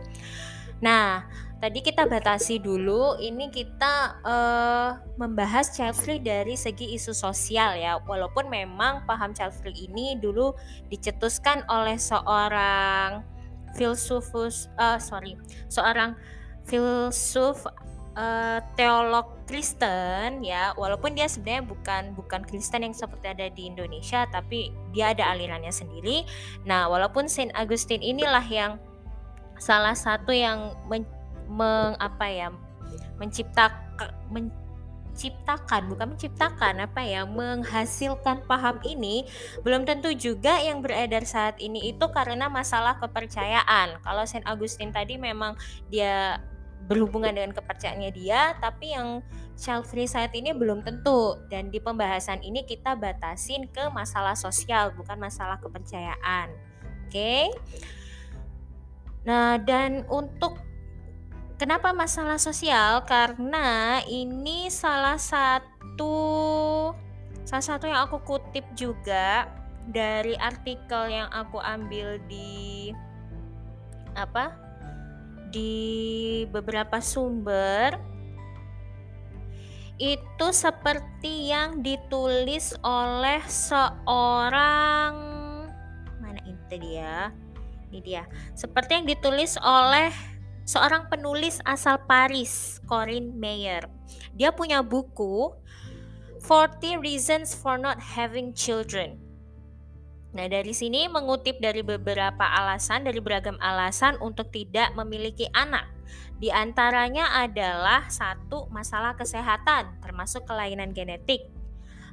Nah 0.85 1.25
Tadi 1.57 1.81
kita 1.81 2.05
batasi 2.05 2.61
dulu, 2.61 3.17
ini 3.17 3.49
kita 3.49 4.21
uh, 4.21 4.93
membahas 5.17 5.73
child 5.73 5.97
free 5.97 6.21
dari 6.21 6.53
segi 6.53 6.93
isu 6.93 7.17
sosial 7.17 7.81
ya. 7.81 7.97
Walaupun 8.05 8.45
memang 8.45 9.09
paham 9.09 9.33
child 9.33 9.57
free 9.57 9.89
ini 9.89 10.21
dulu 10.21 10.53
dicetuskan 10.93 11.65
oleh 11.65 11.97
seorang 11.97 13.25
filsufus, 13.73 14.69
uh, 14.77 15.01
sorry, 15.01 15.33
seorang 15.65 16.13
filsuf 16.69 17.65
uh, 18.13 18.61
teolog 18.77 19.25
Kristen 19.49 20.45
ya. 20.45 20.77
Walaupun 20.77 21.17
dia 21.17 21.25
sebenarnya 21.25 21.65
bukan 21.65 22.03
bukan 22.13 22.45
Kristen 22.45 22.85
yang 22.85 22.93
seperti 22.93 23.33
ada 23.33 23.49
di 23.49 23.65
Indonesia, 23.65 24.29
tapi 24.29 24.69
dia 24.93 25.09
ada 25.09 25.33
alirannya 25.33 25.73
sendiri. 25.73 26.21
Nah, 26.69 26.85
walaupun 26.85 27.25
Saint 27.25 27.49
Augustine 27.57 28.05
inilah 28.05 28.45
yang 28.45 28.77
salah 29.57 29.97
satu 29.97 30.29
yang 30.29 30.77
men 30.85 31.01
mengapa 31.47 32.27
ya 32.27 32.47
menciptakan 33.17 34.13
menciptakan 35.17 35.89
bukan 35.89 36.13
menciptakan 36.13 36.85
apa 36.85 37.01
ya 37.01 37.25
menghasilkan 37.25 38.45
paham 38.45 38.77
ini 38.85 39.25
belum 39.65 39.81
tentu 39.89 40.13
juga 40.13 40.61
yang 40.61 40.85
beredar 40.85 41.25
saat 41.25 41.57
ini 41.57 41.89
itu 41.89 42.05
karena 42.13 42.45
masalah 42.45 43.01
kepercayaan. 43.01 43.97
Kalau 44.05 44.23
Saint 44.29 44.45
Augustine 44.45 44.93
tadi 44.93 45.17
memang 45.17 45.57
dia 45.89 46.37
berhubungan 46.85 47.33
dengan 47.33 47.51
kepercayaannya 47.57 48.11
dia 48.13 48.53
tapi 48.61 48.93
yang 48.93 49.25
child 49.57 49.89
free 49.89 50.05
saat 50.05 50.37
ini 50.37 50.53
belum 50.53 50.85
tentu. 50.85 51.41
Dan 51.49 51.73
di 51.73 51.81
pembahasan 51.81 52.45
ini 52.45 52.61
kita 52.69 52.93
batasin 52.93 53.65
ke 53.73 53.89
masalah 53.89 54.37
sosial 54.37 54.93
bukan 54.93 55.17
masalah 55.17 55.57
kepercayaan. 55.57 56.53
Oke? 57.09 57.09
Okay? 57.09 57.43
nah 59.27 59.59
dan 59.59 60.07
untuk 60.07 60.55
Kenapa 61.57 61.89
masalah 61.89 62.37
sosial? 62.37 63.01
Karena 63.09 63.97
ini 64.05 64.69
salah 64.69 65.17
satu 65.17 66.13
salah 67.49 67.65
satu 67.65 67.89
yang 67.89 68.05
aku 68.05 68.21
kutip 68.21 68.61
juga 68.77 69.49
dari 69.89 70.37
artikel 70.37 71.09
yang 71.09 71.25
aku 71.33 71.57
ambil 71.57 72.21
di 72.29 72.93
apa? 74.13 74.67
di 75.47 76.43
beberapa 76.51 76.99
sumber 76.99 77.95
itu 79.97 80.47
seperti 80.51 81.49
yang 81.49 81.81
ditulis 81.81 82.75
oleh 82.83 83.41
seorang 83.47 85.15
mana 86.19 86.39
ini 86.43 86.59
dia 86.77 87.31
ini 87.89 87.99
dia 88.03 88.27
seperti 88.53 89.01
yang 89.01 89.07
ditulis 89.07 89.55
oleh 89.63 90.11
seorang 90.67 91.07
penulis 91.07 91.63
asal 91.63 92.03
Paris, 92.03 92.83
Corinne 92.83 93.31
Mayer. 93.31 93.87
Dia 94.35 94.51
punya 94.51 94.83
buku 94.83 95.55
40 96.43 96.99
Reasons 96.99 97.55
for 97.55 97.79
Not 97.79 97.97
Having 98.03 98.51
Children. 98.51 99.15
Nah, 100.35 100.45
dari 100.51 100.75
sini 100.75 101.07
mengutip 101.07 101.57
dari 101.63 101.81
beberapa 101.81 102.43
alasan, 102.43 103.07
dari 103.07 103.23
beragam 103.23 103.55
alasan 103.63 104.19
untuk 104.19 104.51
tidak 104.51 104.91
memiliki 104.93 105.47
anak. 105.55 105.87
Di 106.37 106.53
antaranya 106.53 107.41
adalah 107.41 108.05
satu, 108.11 108.69
masalah 108.69 109.17
kesehatan, 109.17 109.97
termasuk 110.03 110.45
kelainan 110.45 110.93
genetik. 110.93 111.47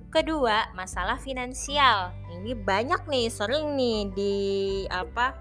Kedua, 0.09 0.71
masalah 0.79 1.19
finansial. 1.19 2.15
Ini 2.33 2.55
banyak 2.55 3.11
nih, 3.11 3.27
sering 3.29 3.75
nih 3.75 4.01
di 4.15 4.35
apa 4.89 5.35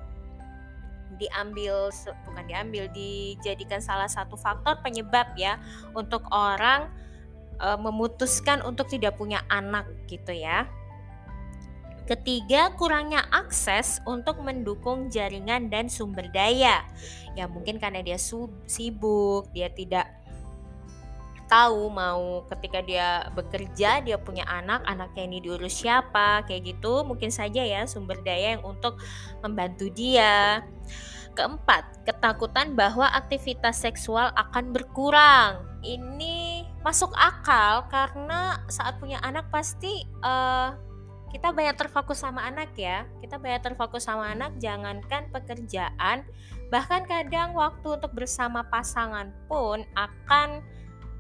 diambil 1.24 1.88
bukan 2.28 2.46
diambil 2.46 2.86
dijadikan 2.92 3.80
salah 3.80 4.12
satu 4.12 4.36
faktor 4.36 4.84
penyebab 4.84 5.32
ya 5.40 5.58
untuk 5.96 6.28
orang 6.30 6.92
e, 7.58 7.68
memutuskan 7.80 8.60
untuk 8.68 8.92
tidak 8.92 9.16
punya 9.16 9.42
anak 9.48 9.88
gitu 10.12 10.36
ya. 10.36 10.68
Ketiga, 12.04 12.76
kurangnya 12.76 13.24
akses 13.32 14.04
untuk 14.04 14.44
mendukung 14.44 15.08
jaringan 15.08 15.72
dan 15.72 15.88
sumber 15.88 16.28
daya. 16.36 16.84
Ya 17.32 17.48
mungkin 17.48 17.80
karena 17.80 18.04
dia 18.04 18.20
sibuk, 18.20 19.48
dia 19.56 19.72
tidak 19.72 20.12
tahu 21.54 21.86
mau 21.94 22.42
ketika 22.50 22.82
dia 22.82 23.30
bekerja 23.38 24.02
dia 24.02 24.18
punya 24.18 24.42
anak 24.50 24.82
anaknya 24.90 25.24
ini 25.30 25.38
diurus 25.38 25.86
siapa 25.86 26.42
kayak 26.50 26.76
gitu 26.76 27.06
mungkin 27.06 27.30
saja 27.30 27.62
ya 27.62 27.86
sumber 27.86 28.18
daya 28.26 28.58
yang 28.58 28.66
untuk 28.66 28.98
membantu 29.46 29.86
dia 29.94 30.66
Keempat, 31.34 32.06
ketakutan 32.06 32.78
bahwa 32.78 33.10
aktivitas 33.10 33.82
seksual 33.82 34.30
akan 34.38 34.70
berkurang. 34.70 35.66
Ini 35.82 36.70
masuk 36.86 37.10
akal 37.18 37.90
karena 37.90 38.62
saat 38.70 39.02
punya 39.02 39.18
anak 39.26 39.50
pasti 39.50 40.06
uh, 40.22 40.78
kita 41.34 41.50
banyak 41.50 41.74
terfokus 41.74 42.22
sama 42.22 42.46
anak 42.46 42.78
ya. 42.78 43.10
Kita 43.18 43.42
banyak 43.42 43.66
terfokus 43.66 44.06
sama 44.06 44.30
anak, 44.30 44.62
jangankan 44.62 45.34
pekerjaan, 45.34 46.22
bahkan 46.70 47.02
kadang 47.10 47.58
waktu 47.58 47.98
untuk 47.98 48.14
bersama 48.14 48.62
pasangan 48.70 49.34
pun 49.50 49.82
akan 49.98 50.62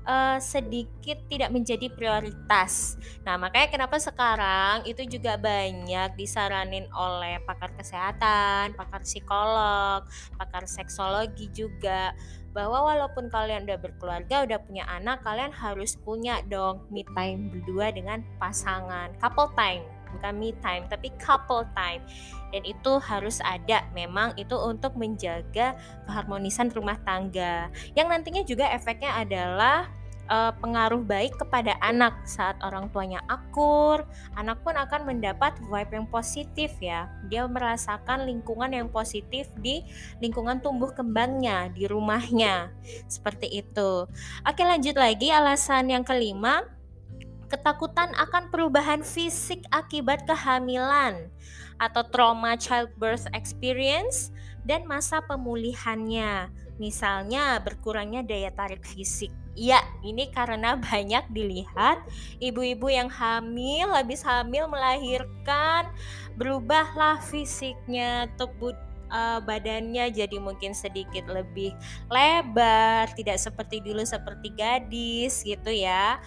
uh, 0.08 0.38
sedikit 0.40 1.20
tidak 1.28 1.50
menjadi 1.52 1.88
prioritas. 1.92 2.96
Nah, 3.24 3.40
makanya 3.40 3.68
kenapa 3.72 3.98
sekarang 4.00 4.88
itu 4.88 5.04
juga 5.08 5.36
banyak 5.40 6.16
disaranin 6.16 6.88
oleh 6.94 7.40
pakar 7.44 7.72
kesehatan, 7.76 8.76
pakar 8.76 9.02
psikolog, 9.04 10.06
pakar 10.38 10.68
seksologi 10.68 11.52
juga 11.52 12.12
bahwa 12.54 12.94
walaupun 12.94 13.34
kalian 13.34 13.66
udah 13.66 13.82
berkeluarga, 13.82 14.46
udah 14.46 14.60
punya 14.62 14.86
anak, 14.86 15.26
kalian 15.26 15.50
harus 15.50 15.98
punya 15.98 16.40
dong 16.46 16.86
me 16.94 17.02
time 17.18 17.50
berdua 17.50 17.90
dengan 17.90 18.22
pasangan, 18.38 19.10
couple 19.18 19.50
time, 19.58 19.82
bukan 20.14 20.34
me 20.38 20.54
time, 20.62 20.86
tapi 20.88 21.10
couple 21.18 21.66
time. 21.74 22.06
Dan 22.54 22.62
itu 22.70 23.02
harus 23.02 23.42
ada 23.42 23.82
memang 23.98 24.38
itu 24.38 24.54
untuk 24.54 24.94
menjaga 24.94 25.74
keharmonisan 26.06 26.70
rumah 26.70 27.02
tangga. 27.02 27.74
Yang 27.98 28.08
nantinya 28.14 28.44
juga 28.46 28.70
efeknya 28.70 29.18
adalah 29.18 29.90
uh, 30.30 30.52
pengaruh 30.60 31.02
baik 31.04 31.36
kepada 31.40 31.76
anak 31.82 32.14
saat 32.24 32.56
orang 32.64 32.88
tuanya 32.94 33.20
akur, 33.28 34.06
anak 34.38 34.62
pun 34.64 34.76
akan 34.78 35.08
mendapat 35.08 35.58
vibe 35.68 35.92
yang 36.04 36.08
positif 36.08 36.72
ya. 36.80 37.10
Dia 37.28 37.48
merasakan 37.50 38.28
lingkungan 38.28 38.72
yang 38.72 38.88
positif 38.92 39.50
di 39.60 39.84
lingkungan 40.24 40.62
tumbuh 40.64 40.92
kembangnya, 40.94 41.72
di 41.72 41.90
rumahnya. 41.90 42.72
Seperti 43.10 43.50
itu. 43.50 44.08
Oke, 44.46 44.64
lanjut 44.64 44.96
lagi 44.96 45.34
alasan 45.34 45.92
yang 45.92 46.04
kelima, 46.06 46.64
ketakutan 47.54 48.10
akan 48.18 48.50
perubahan 48.50 49.06
fisik 49.06 49.62
akibat 49.70 50.26
kehamilan 50.26 51.30
atau 51.78 52.02
trauma 52.10 52.58
childbirth 52.58 53.30
experience 53.38 54.34
dan 54.66 54.90
masa 54.90 55.22
pemulihannya. 55.22 56.50
Misalnya 56.82 57.62
berkurangnya 57.62 58.26
daya 58.26 58.50
tarik 58.50 58.82
fisik 58.82 59.30
Ya, 59.54 59.86
ini 60.02 60.34
karena 60.34 60.74
banyak 60.90 61.30
dilihat 61.30 62.02
ibu-ibu 62.42 62.90
yang 62.90 63.10
hamil, 63.10 63.94
habis 63.94 64.26
hamil 64.26 64.66
melahirkan, 64.66 65.94
berubahlah 66.34 67.22
fisiknya, 67.22 68.26
tubuh 68.34 68.74
uh, 69.14 69.40
badannya 69.46 70.10
jadi 70.10 70.38
mungkin 70.42 70.74
sedikit 70.74 71.30
lebih 71.30 71.72
lebar, 72.10 73.14
tidak 73.14 73.38
seperti 73.38 73.80
dulu 73.80 74.02
seperti 74.02 74.50
gadis 74.58 75.46
gitu 75.46 75.70
ya. 75.70 76.18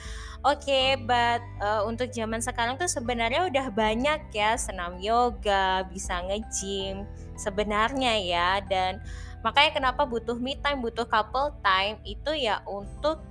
Oke, 0.47 0.71
okay, 0.71 0.89
but 0.95 1.43
uh, 1.59 1.83
untuk 1.91 2.15
zaman 2.15 2.39
sekarang 2.39 2.79
tuh 2.79 2.87
sebenarnya 2.87 3.51
udah 3.51 3.67
banyak 3.75 4.31
ya 4.31 4.55
senam 4.55 5.03
yoga, 5.03 5.83
bisa 5.91 6.23
nge-gym 6.23 7.03
sebenarnya 7.35 8.15
ya 8.23 8.63
dan 8.63 9.03
Makanya 9.47 9.79
kenapa 9.79 10.03
butuh 10.03 10.35
me 10.43 10.59
time, 10.59 10.83
butuh 10.83 11.07
couple 11.07 11.55
time 11.63 12.03
itu 12.03 12.35
ya 12.35 12.67
untuk 12.67 13.23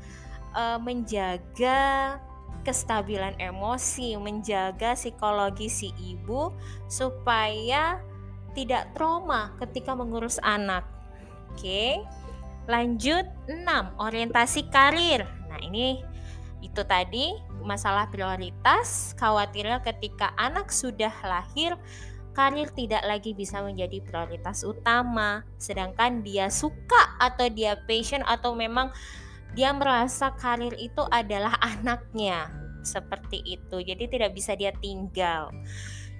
uh, 0.56 0.80
menjaga 0.80 2.16
kestabilan 2.64 3.36
emosi, 3.36 4.16
menjaga 4.16 4.96
psikologi 4.96 5.68
si 5.68 5.92
ibu 6.00 6.56
supaya 6.88 8.00
tidak 8.56 8.96
trauma 8.96 9.54
ketika 9.60 9.92
mengurus 9.94 10.40
anak. 10.42 10.88
Oke. 11.52 12.02
Lanjut 12.66 13.30
6, 13.46 13.62
orientasi 14.02 14.74
karir. 14.74 15.22
Nah, 15.52 15.62
ini 15.62 16.02
itu 16.66 16.82
tadi 16.82 17.38
masalah 17.62 18.10
prioritas, 18.10 19.14
khawatirnya 19.22 19.86
ketika 19.86 20.34
anak 20.34 20.74
sudah 20.74 21.14
lahir 21.22 21.78
karir 22.36 22.68
tidak 22.76 23.02
lagi 23.08 23.32
bisa 23.32 23.64
menjadi 23.64 24.04
prioritas 24.04 24.68
utama 24.68 25.48
sedangkan 25.56 26.20
dia 26.20 26.52
suka 26.52 27.16
atau 27.16 27.48
dia 27.48 27.80
passion 27.88 28.22
atau 28.28 28.52
memang 28.52 28.92
dia 29.56 29.72
merasa 29.72 30.36
karir 30.36 30.76
itu 30.76 31.00
adalah 31.08 31.56
anaknya 31.64 32.52
seperti 32.84 33.40
itu 33.40 33.80
jadi 33.82 34.04
tidak 34.12 34.36
bisa 34.36 34.52
dia 34.54 34.76
tinggal 34.84 35.50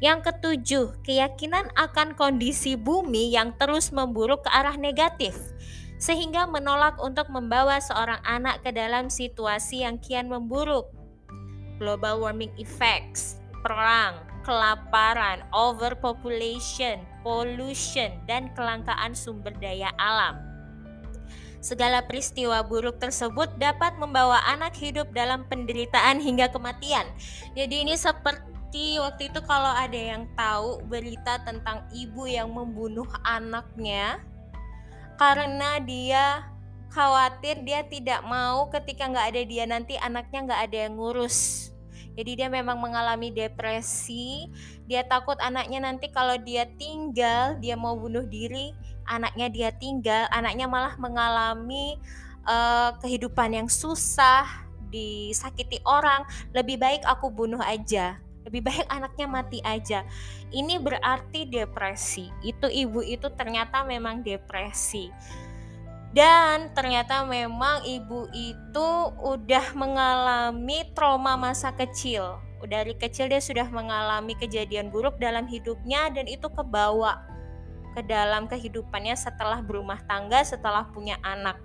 yang 0.04 0.20
ketujuh 0.20 1.00
keyakinan 1.04 1.72
akan 1.76 2.16
kondisi 2.20 2.76
bumi 2.76 3.32
yang 3.32 3.56
terus 3.56 3.96
memburuk 3.96 4.44
ke 4.44 4.50
arah 4.52 4.76
negatif 4.76 5.36
sehingga 5.96 6.44
menolak 6.44 7.00
untuk 7.00 7.32
membawa 7.32 7.80
seorang 7.80 8.20
anak 8.28 8.60
ke 8.62 8.76
dalam 8.76 9.08
situasi 9.08 9.88
yang 9.88 9.96
kian 10.00 10.28
memburuk 10.28 10.92
global 11.80 12.20
warming 12.20 12.52
effects 12.60 13.40
perang 13.64 14.20
kelaparan, 14.46 15.42
overpopulation, 15.50 17.02
pollution, 17.26 18.14
dan 18.30 18.54
kelangkaan 18.54 19.18
sumber 19.18 19.52
daya 19.58 19.90
alam. 19.98 20.38
Segala 21.66 22.06
peristiwa 22.06 22.62
buruk 22.62 23.02
tersebut 23.02 23.50
dapat 23.58 23.98
membawa 23.98 24.38
anak 24.46 24.78
hidup 24.78 25.10
dalam 25.18 25.50
penderitaan 25.50 26.22
hingga 26.22 26.54
kematian. 26.54 27.10
Jadi 27.58 27.90
ini 27.90 27.98
seperti 27.98 28.55
waktu 29.02 29.32
itu 29.32 29.40
kalau 29.44 29.72
ada 29.72 29.98
yang 29.98 30.28
tahu 30.34 30.84
berita 30.88 31.42
tentang 31.44 31.86
ibu 31.92 32.28
yang 32.28 32.52
membunuh 32.52 33.08
anaknya 33.24 34.20
karena 35.16 35.80
dia 35.84 36.46
khawatir 36.92 37.64
dia 37.64 37.84
tidak 37.88 38.24
mau 38.28 38.68
ketika 38.72 39.08
nggak 39.08 39.28
ada 39.36 39.42
dia 39.44 39.64
nanti 39.68 39.96
anaknya 40.00 40.40
nggak 40.48 40.62
ada 40.70 40.78
yang 40.88 40.94
ngurus 41.00 41.66
jadi 42.16 42.32
dia 42.40 42.48
memang 42.48 42.80
mengalami 42.80 43.30
depresi. 43.30 44.48
Dia 44.88 45.04
takut 45.04 45.36
anaknya 45.44 45.84
nanti 45.84 46.08
kalau 46.08 46.40
dia 46.40 46.64
tinggal, 46.80 47.60
dia 47.60 47.76
mau 47.76 48.00
bunuh 48.00 48.24
diri, 48.24 48.72
anaknya 49.04 49.52
dia 49.52 49.70
tinggal, 49.76 50.24
anaknya 50.32 50.66
malah 50.66 50.96
mengalami 50.96 52.00
uh, 52.48 52.96
kehidupan 53.04 53.60
yang 53.60 53.68
susah, 53.68 54.48
disakiti 54.88 55.84
orang. 55.84 56.24
Lebih 56.56 56.80
baik 56.80 57.04
aku 57.04 57.28
bunuh 57.28 57.60
aja. 57.60 58.16
Lebih 58.46 58.62
baik 58.62 58.86
anaknya 58.88 59.28
mati 59.28 59.60
aja. 59.66 60.06
Ini 60.54 60.78
berarti 60.78 61.50
depresi. 61.50 62.30
Itu 62.46 62.70
ibu 62.70 63.02
itu 63.02 63.28
ternyata 63.34 63.82
memang 63.82 64.22
depresi 64.22 65.10
dan 66.16 66.72
ternyata 66.72 67.28
memang 67.28 67.84
ibu 67.84 68.32
itu 68.32 68.90
udah 69.20 69.76
mengalami 69.76 70.88
trauma 70.96 71.36
masa 71.36 71.76
kecil. 71.76 72.40
Dari 72.64 72.96
kecil 72.96 73.28
dia 73.28 73.44
sudah 73.44 73.68
mengalami 73.68 74.32
kejadian 74.40 74.96
buruk 74.96 75.20
dalam 75.20 75.44
hidupnya 75.44 76.08
dan 76.16 76.26
itu 76.32 76.48
kebawa 76.48 77.20
ke 77.94 78.02
dalam 78.08 78.48
kehidupannya 78.48 79.12
setelah 79.14 79.60
berumah 79.60 80.00
tangga, 80.08 80.40
setelah 80.48 80.88
punya 80.96 81.20
anak. 81.20 81.60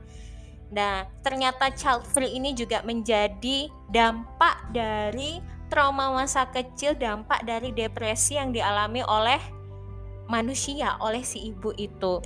Nah, 0.75 1.07
ternyata 1.23 1.71
child 1.71 2.03
free 2.11 2.35
ini 2.35 2.51
juga 2.51 2.83
menjadi 2.83 3.71
dampak 3.95 4.75
dari 4.75 5.39
trauma 5.71 6.11
masa 6.11 6.51
kecil, 6.51 6.99
dampak 6.99 7.47
dari 7.47 7.71
depresi 7.71 8.37
yang 8.37 8.51
dialami 8.51 9.07
oleh 9.07 9.39
manusia, 10.27 10.99
oleh 10.99 11.23
si 11.23 11.55
ibu 11.55 11.71
itu. 11.79 12.19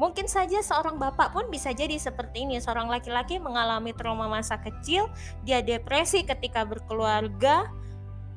Mungkin 0.00 0.26
saja 0.26 0.58
seorang 0.64 0.98
bapak 0.98 1.30
pun 1.30 1.46
bisa 1.46 1.70
jadi 1.70 1.94
seperti 1.94 2.42
ini. 2.42 2.58
Seorang 2.58 2.90
laki-laki 2.90 3.38
mengalami 3.38 3.94
trauma 3.94 4.26
masa 4.26 4.58
kecil, 4.58 5.06
dia 5.46 5.62
depresi 5.62 6.26
ketika 6.26 6.66
berkeluarga, 6.66 7.70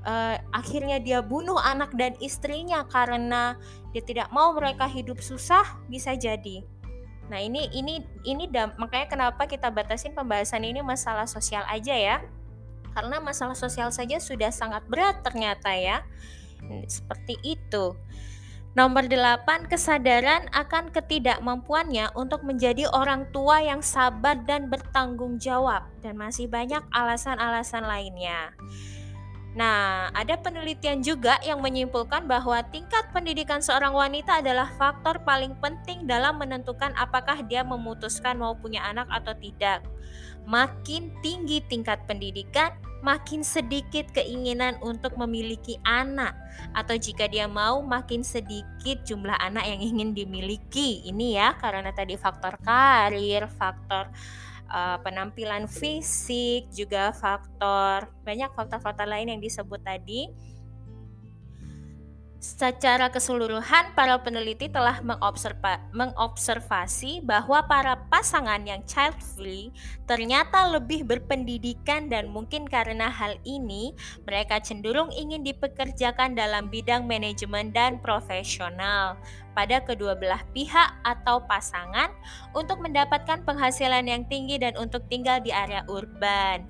uh, 0.06 0.38
akhirnya 0.54 1.02
dia 1.02 1.20
bunuh 1.26 1.58
anak 1.58 1.90
dan 1.98 2.14
istrinya 2.22 2.86
karena 2.86 3.58
dia 3.96 4.04
tidak 4.06 4.30
mau 4.30 4.54
mereka 4.54 4.86
hidup 4.86 5.18
susah, 5.24 5.66
bisa 5.90 6.14
jadi. 6.14 6.62
Nah, 7.26 7.42
ini 7.42 7.66
ini 7.74 8.06
ini 8.22 8.46
makanya 8.78 9.10
kenapa 9.10 9.50
kita 9.50 9.74
batasin 9.74 10.14
pembahasan 10.14 10.62
ini 10.62 10.86
masalah 10.86 11.26
sosial 11.26 11.66
aja 11.66 11.98
ya. 11.98 12.18
Karena 12.96 13.20
masalah 13.20 13.60
sosial 13.60 13.92
saja 13.92 14.16
sudah 14.24 14.50
sangat 14.56 14.88
berat 14.88 15.20
ternyata 15.20 15.76
ya. 15.76 16.08
Seperti 16.88 17.36
itu. 17.44 17.94
Nomor 18.76 19.08
8, 19.08 19.72
kesadaran 19.72 20.52
akan 20.52 20.92
ketidakmampuannya 20.92 22.12
untuk 22.12 22.44
menjadi 22.44 22.92
orang 22.92 23.24
tua 23.32 23.64
yang 23.64 23.80
sabar 23.80 24.36
dan 24.44 24.68
bertanggung 24.68 25.40
jawab 25.40 25.88
dan 26.04 26.20
masih 26.20 26.52
banyak 26.52 26.84
alasan-alasan 26.92 27.88
lainnya. 27.88 28.52
Nah, 29.56 30.12
ada 30.12 30.36
penelitian 30.36 31.00
juga 31.00 31.40
yang 31.40 31.64
menyimpulkan 31.64 32.28
bahwa 32.28 32.60
tingkat 32.68 33.08
pendidikan 33.16 33.64
seorang 33.64 33.96
wanita 33.96 34.44
adalah 34.44 34.68
faktor 34.76 35.24
paling 35.24 35.56
penting 35.64 36.04
dalam 36.04 36.36
menentukan 36.36 36.92
apakah 37.00 37.40
dia 37.48 37.64
memutuskan 37.64 38.36
mau 38.36 38.60
punya 38.60 38.84
anak 38.84 39.08
atau 39.08 39.32
tidak. 39.40 39.88
Makin 40.46 41.10
tinggi 41.26 41.62
tingkat 41.66 42.06
pendidikan, 42.06 42.74
makin 43.06 43.46
sedikit 43.46 44.10
keinginan 44.14 44.78
untuk 44.82 45.14
memiliki 45.18 45.78
anak 45.86 46.34
atau 46.74 46.98
jika 46.98 47.30
dia 47.30 47.46
mau 47.46 47.86
makin 47.86 48.26
sedikit 48.26 49.06
jumlah 49.06 49.38
anak 49.38 49.66
yang 49.66 49.82
ingin 49.82 50.10
dimiliki. 50.18 51.06
Ini 51.06 51.28
ya 51.38 51.50
karena 51.58 51.94
tadi 51.94 52.18
faktor 52.18 52.58
karir, 52.66 53.46
faktor 53.54 54.10
uh, 54.70 54.98
penampilan 55.06 55.70
fisik, 55.70 56.70
juga 56.74 57.14
faktor 57.14 58.10
banyak 58.26 58.50
faktor-faktor 58.54 59.06
lain 59.06 59.38
yang 59.38 59.42
disebut 59.42 59.82
tadi 59.86 60.30
Secara 62.36 63.10
keseluruhan, 63.10 63.96
para 63.96 64.20
peneliti 64.20 64.68
telah 64.68 65.00
mengobserva 65.00 65.80
mengobservasi 65.96 67.24
bahwa 67.24 67.64
para 67.66 67.96
pasangan 68.12 68.60
yang 68.62 68.84
child 68.84 69.18
free 69.34 69.72
ternyata 70.04 70.68
lebih 70.68 71.08
berpendidikan 71.08 72.12
dan 72.12 72.28
mungkin 72.30 72.68
karena 72.68 73.08
hal 73.08 73.40
ini 73.48 73.96
mereka 74.28 74.60
cenderung 74.60 75.10
ingin 75.16 75.42
dipekerjakan 75.48 76.36
dalam 76.36 76.68
bidang 76.68 77.08
manajemen 77.08 77.72
dan 77.72 78.04
profesional 78.04 79.16
pada 79.56 79.80
kedua 79.82 80.20
belah 80.20 80.44
pihak 80.52 81.00
atau 81.08 81.40
pasangan 81.48 82.12
untuk 82.52 82.84
mendapatkan 82.84 83.42
penghasilan 83.48 84.04
yang 84.06 84.28
tinggi 84.28 84.60
dan 84.60 84.76
untuk 84.76 85.08
tinggal 85.08 85.40
di 85.40 85.56
area 85.56 85.88
urban. 85.88 86.68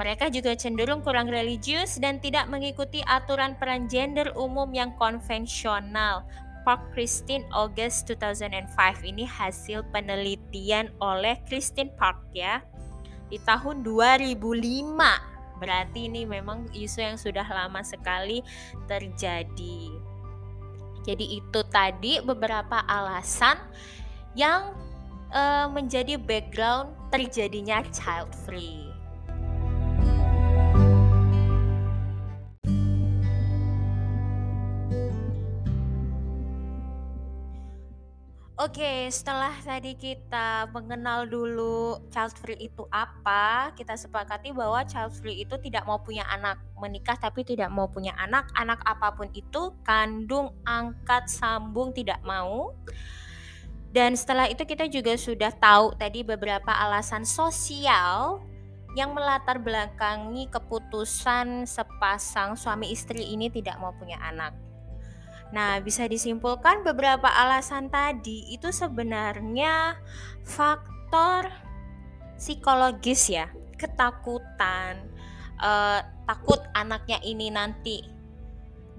Mereka 0.00 0.32
juga 0.32 0.56
cenderung 0.56 1.04
kurang 1.04 1.28
religius 1.28 2.00
dan 2.00 2.24
tidak 2.24 2.48
mengikuti 2.48 3.04
aturan 3.04 3.52
peran 3.60 3.84
gender 3.84 4.32
umum 4.32 4.72
yang 4.72 4.96
konvensional. 4.96 6.24
Park 6.64 6.96
Christine 6.96 7.44
August 7.52 8.08
2005 8.08 8.72
ini 9.04 9.28
hasil 9.28 9.84
penelitian 9.92 10.88
oleh 11.04 11.36
Christine 11.44 11.92
Park 12.00 12.16
ya. 12.32 12.64
di 13.30 13.38
tahun 13.46 13.86
2005. 13.86 14.40
Berarti 15.62 16.10
ini 16.10 16.26
memang 16.26 16.66
isu 16.74 16.98
yang 16.98 17.14
sudah 17.14 17.46
lama 17.46 17.78
sekali 17.86 18.42
terjadi. 18.90 19.80
Jadi 21.06 21.38
itu 21.38 21.60
tadi 21.70 22.18
beberapa 22.18 22.82
alasan 22.90 23.54
yang 24.34 24.74
uh, 25.30 25.70
menjadi 25.70 26.18
background 26.18 26.90
terjadinya 27.14 27.86
child 27.94 28.34
free. 28.42 28.89
Oke, 38.60 39.08
setelah 39.08 39.56
tadi 39.64 39.96
kita 39.96 40.68
mengenal 40.68 41.24
dulu 41.24 41.96
child 42.12 42.36
free 42.36 42.68
itu 42.68 42.84
apa, 42.92 43.72
kita 43.72 43.96
sepakati 43.96 44.52
bahwa 44.52 44.84
child 44.84 45.16
free 45.16 45.40
itu 45.40 45.56
tidak 45.64 45.88
mau 45.88 45.96
punya 45.96 46.28
anak, 46.28 46.60
menikah 46.76 47.16
tapi 47.16 47.40
tidak 47.40 47.72
mau 47.72 47.88
punya 47.88 48.12
anak, 48.20 48.52
anak 48.52 48.84
apa 48.84 49.16
pun 49.16 49.32
itu, 49.32 49.72
kandung, 49.80 50.52
angkat, 50.68 51.32
sambung 51.32 51.96
tidak 51.96 52.20
mau. 52.20 52.76
Dan 53.96 54.12
setelah 54.12 54.44
itu 54.44 54.68
kita 54.68 54.92
juga 54.92 55.16
sudah 55.16 55.56
tahu 55.56 55.96
tadi 55.96 56.20
beberapa 56.20 56.68
alasan 56.68 57.24
sosial 57.24 58.44
yang 58.92 59.16
melatar 59.16 59.56
belakangi 59.56 60.52
keputusan 60.52 61.64
sepasang 61.64 62.60
suami 62.60 62.92
istri 62.92 63.24
ini 63.24 63.48
tidak 63.48 63.80
mau 63.80 63.96
punya 63.96 64.20
anak. 64.20 64.52
Nah, 65.50 65.82
bisa 65.82 66.06
disimpulkan 66.06 66.86
beberapa 66.86 67.26
alasan 67.26 67.90
tadi 67.90 68.46
itu 68.54 68.70
sebenarnya 68.70 69.98
faktor 70.46 71.50
psikologis 72.38 73.34
ya, 73.34 73.50
ketakutan, 73.74 75.10
uh, 75.58 76.00
takut 76.24 76.62
anaknya 76.72 77.18
ini 77.26 77.50
nanti 77.50 77.98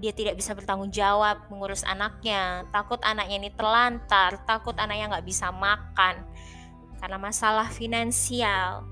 dia 0.02 0.12
tidak 0.12 0.34
bisa 0.34 0.52
bertanggung 0.52 0.90
jawab 0.92 1.46
mengurus 1.48 1.86
anaknya, 1.86 2.68
takut 2.74 2.98
anaknya 3.06 3.36
ini 3.48 3.50
telantar, 3.54 4.36
takut 4.44 4.76
anaknya 4.76 5.14
nggak 5.16 5.26
bisa 5.26 5.48
makan 5.54 6.26
karena 7.02 7.18
masalah 7.18 7.66
finansial 7.66 8.86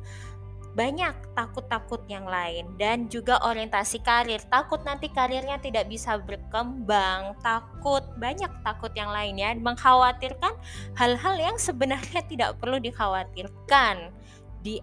banyak 0.71 1.35
takut-takut 1.35 2.03
yang 2.07 2.27
lain 2.27 2.71
dan 2.79 3.11
juga 3.11 3.43
orientasi 3.43 4.03
karir. 4.07 4.39
Takut 4.47 4.83
nanti 4.87 5.11
karirnya 5.11 5.59
tidak 5.59 5.91
bisa 5.91 6.19
berkembang 6.23 7.35
takut 7.43 8.07
banyak 8.17 8.51
takut 8.63 8.95
yang 8.95 9.11
lainnya. 9.11 9.55
Mengkhawatirkan 9.59 10.55
hal-hal 10.95 11.37
yang 11.39 11.57
sebenarnya 11.59 12.23
tidak 12.31 12.55
perlu 12.63 12.79
dikhawatirkan. 12.79 14.15
Di 14.63 14.79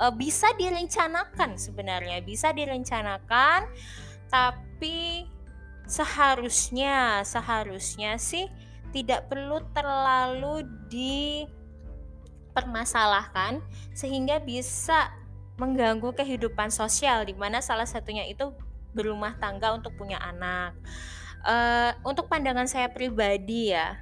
uh, 0.00 0.08
bisa 0.10 0.48
direncanakan 0.56 1.60
sebenarnya 1.60 2.24
bisa 2.24 2.56
direncanakan 2.56 3.68
tapi 4.32 5.28
seharusnya 5.84 7.20
seharusnya 7.26 8.14
sih 8.16 8.48
tidak 8.90 9.30
perlu 9.30 9.62
terlalu 9.70 10.66
dipermasalahkan 10.90 13.62
sehingga 13.94 14.42
bisa 14.42 15.14
mengganggu 15.60 16.16
kehidupan 16.16 16.72
sosial 16.72 17.28
di 17.28 17.36
mana 17.36 17.60
salah 17.60 17.84
satunya 17.84 18.24
itu 18.24 18.56
berumah 18.96 19.36
tangga 19.36 19.76
untuk 19.76 19.92
punya 20.00 20.16
anak. 20.16 20.72
Uh, 21.44 21.92
untuk 22.04 22.32
pandangan 22.32 22.64
saya 22.64 22.88
pribadi 22.88 23.76
ya, 23.76 24.00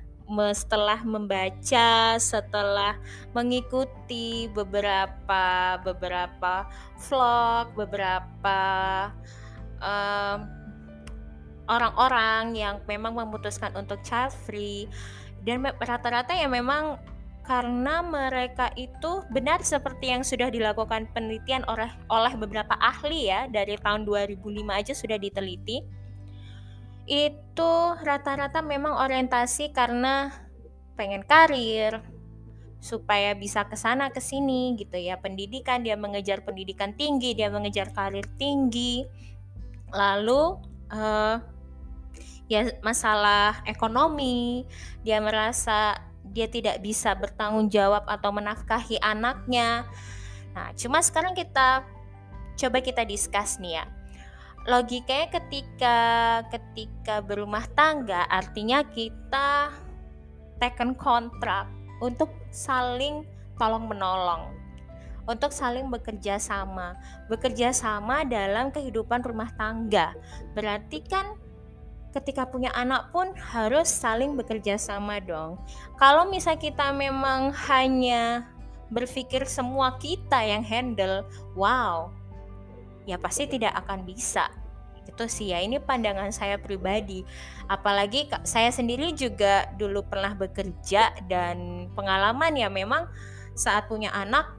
setelah 0.55 1.01
membaca, 1.03 2.15
setelah 2.21 3.01
mengikuti 3.33 4.47
beberapa 4.53 5.79
beberapa 5.83 6.69
vlog, 7.09 7.75
beberapa 7.75 8.61
orang 9.79 10.59
orang-orang 11.69 12.57
yang 12.57 12.77
memang 12.89 13.15
memutuskan 13.15 13.71
untuk 13.77 14.01
child 14.03 14.35
free 14.45 14.89
dan 15.47 15.63
rata-rata 15.63 16.35
ya 16.35 16.49
memang 16.51 16.99
karena 17.49 18.05
mereka 18.05 18.69
itu 18.77 19.25
benar 19.33 19.65
seperti 19.65 20.13
yang 20.13 20.21
sudah 20.21 20.53
dilakukan 20.53 21.09
penelitian 21.17 21.65
oleh 21.65 21.89
oleh 22.13 22.37
beberapa 22.37 22.77
ahli 22.77 23.33
ya 23.33 23.49
dari 23.49 23.81
tahun 23.81 24.05
2005 24.05 24.45
aja 24.69 24.93
sudah 24.93 25.17
diteliti. 25.17 25.81
Itu 27.09 27.97
rata-rata 28.05 28.61
memang 28.61 29.01
orientasi 29.01 29.73
karena 29.73 30.29
pengen 30.93 31.25
karir 31.25 32.05
supaya 32.85 33.33
bisa 33.33 33.65
ke 33.65 33.81
sana 33.81 34.13
ke 34.13 34.21
sini 34.21 34.77
gitu 34.77 35.01
ya. 35.01 35.17
Pendidikan 35.17 35.81
dia 35.81 35.97
mengejar 35.97 36.45
pendidikan 36.45 36.93
tinggi 37.01 37.33
dia 37.33 37.49
mengejar 37.49 37.97
karir 37.97 38.29
tinggi. 38.37 39.09
Lalu 39.89 40.53
uh, 40.93 41.41
ya 42.45 42.61
masalah 42.85 43.65
ekonomi 43.65 44.69
dia 45.01 45.17
merasa 45.17 46.08
dia 46.33 46.47
tidak 46.51 46.81
bisa 46.85 47.15
bertanggung 47.17 47.69
jawab 47.73 48.05
atau 48.05 48.31
menafkahi 48.33 49.01
anaknya. 49.01 49.89
Nah, 50.53 50.73
cuma 50.75 51.01
sekarang 51.01 51.33
kita 51.37 51.85
coba 52.59 52.79
kita 52.83 53.03
diskus 53.07 53.61
nih 53.63 53.83
ya. 53.83 53.85
Logikanya 54.69 55.33
ketika 55.33 55.97
ketika 56.53 57.25
berumah 57.25 57.65
tangga 57.73 58.27
artinya 58.29 58.85
kita 58.85 59.73
taken 60.61 60.93
kontrak 60.99 61.71
untuk 62.05 62.29
saling 62.53 63.25
tolong 63.57 63.89
menolong 63.89 64.59
untuk 65.29 65.53
saling 65.53 65.93
bekerja 65.93 66.41
sama. 66.41 66.97
Bekerja 67.29 67.71
sama 67.77 68.25
dalam 68.25 68.73
kehidupan 68.73 69.21
rumah 69.21 69.53
tangga. 69.55 70.17
Berarti 70.57 71.05
kan 71.05 71.37
ketika 72.13 72.49
punya 72.49 72.73
anak 72.73 73.13
pun 73.13 73.37
harus 73.37 73.89
saling 73.89 74.35
bekerja 74.35 74.81
sama 74.81 75.21
dong. 75.21 75.61
Kalau 76.01 76.29
misal 76.29 76.57
kita 76.57 76.91
memang 76.93 77.53
hanya 77.69 78.49
berpikir 78.89 79.45
semua 79.45 80.01
kita 80.01 80.41
yang 80.41 80.65
handle, 80.65 81.29
wow, 81.53 82.09
ya 83.05 83.21
pasti 83.21 83.45
tidak 83.45 83.77
akan 83.85 84.09
bisa. 84.09 84.49
Itu 85.09 85.25
sih 85.29 85.53
ya, 85.53 85.61
ini 85.61 85.81
pandangan 85.81 86.33
saya 86.33 86.57
pribadi. 86.61 87.25
Apalagi 87.69 88.29
saya 88.45 88.73
sendiri 88.73 89.13
juga 89.13 89.69
dulu 89.77 90.05
pernah 90.05 90.33
bekerja 90.33 91.13
dan 91.29 91.89
pengalaman 91.93 92.57
ya 92.57 92.69
memang 92.73 93.09
saat 93.53 93.89
punya 93.89 94.13
anak 94.13 94.59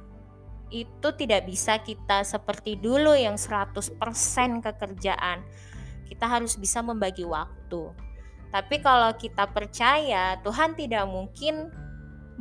itu 0.69 1.09
tidak 1.17 1.49
bisa 1.49 1.81
kita 1.81 2.21
seperti 2.21 2.77
dulu 2.77 3.17
yang 3.17 3.41
100% 3.41 3.97
kekerjaan 4.61 5.41
kita 6.09 6.25
harus 6.25 6.57
bisa 6.57 6.81
membagi 6.81 7.23
waktu. 7.23 7.93
Tapi 8.49 8.81
kalau 8.81 9.13
kita 9.13 9.45
percaya 9.53 10.41
Tuhan 10.41 10.73
tidak 10.73 11.05
mungkin 11.05 11.69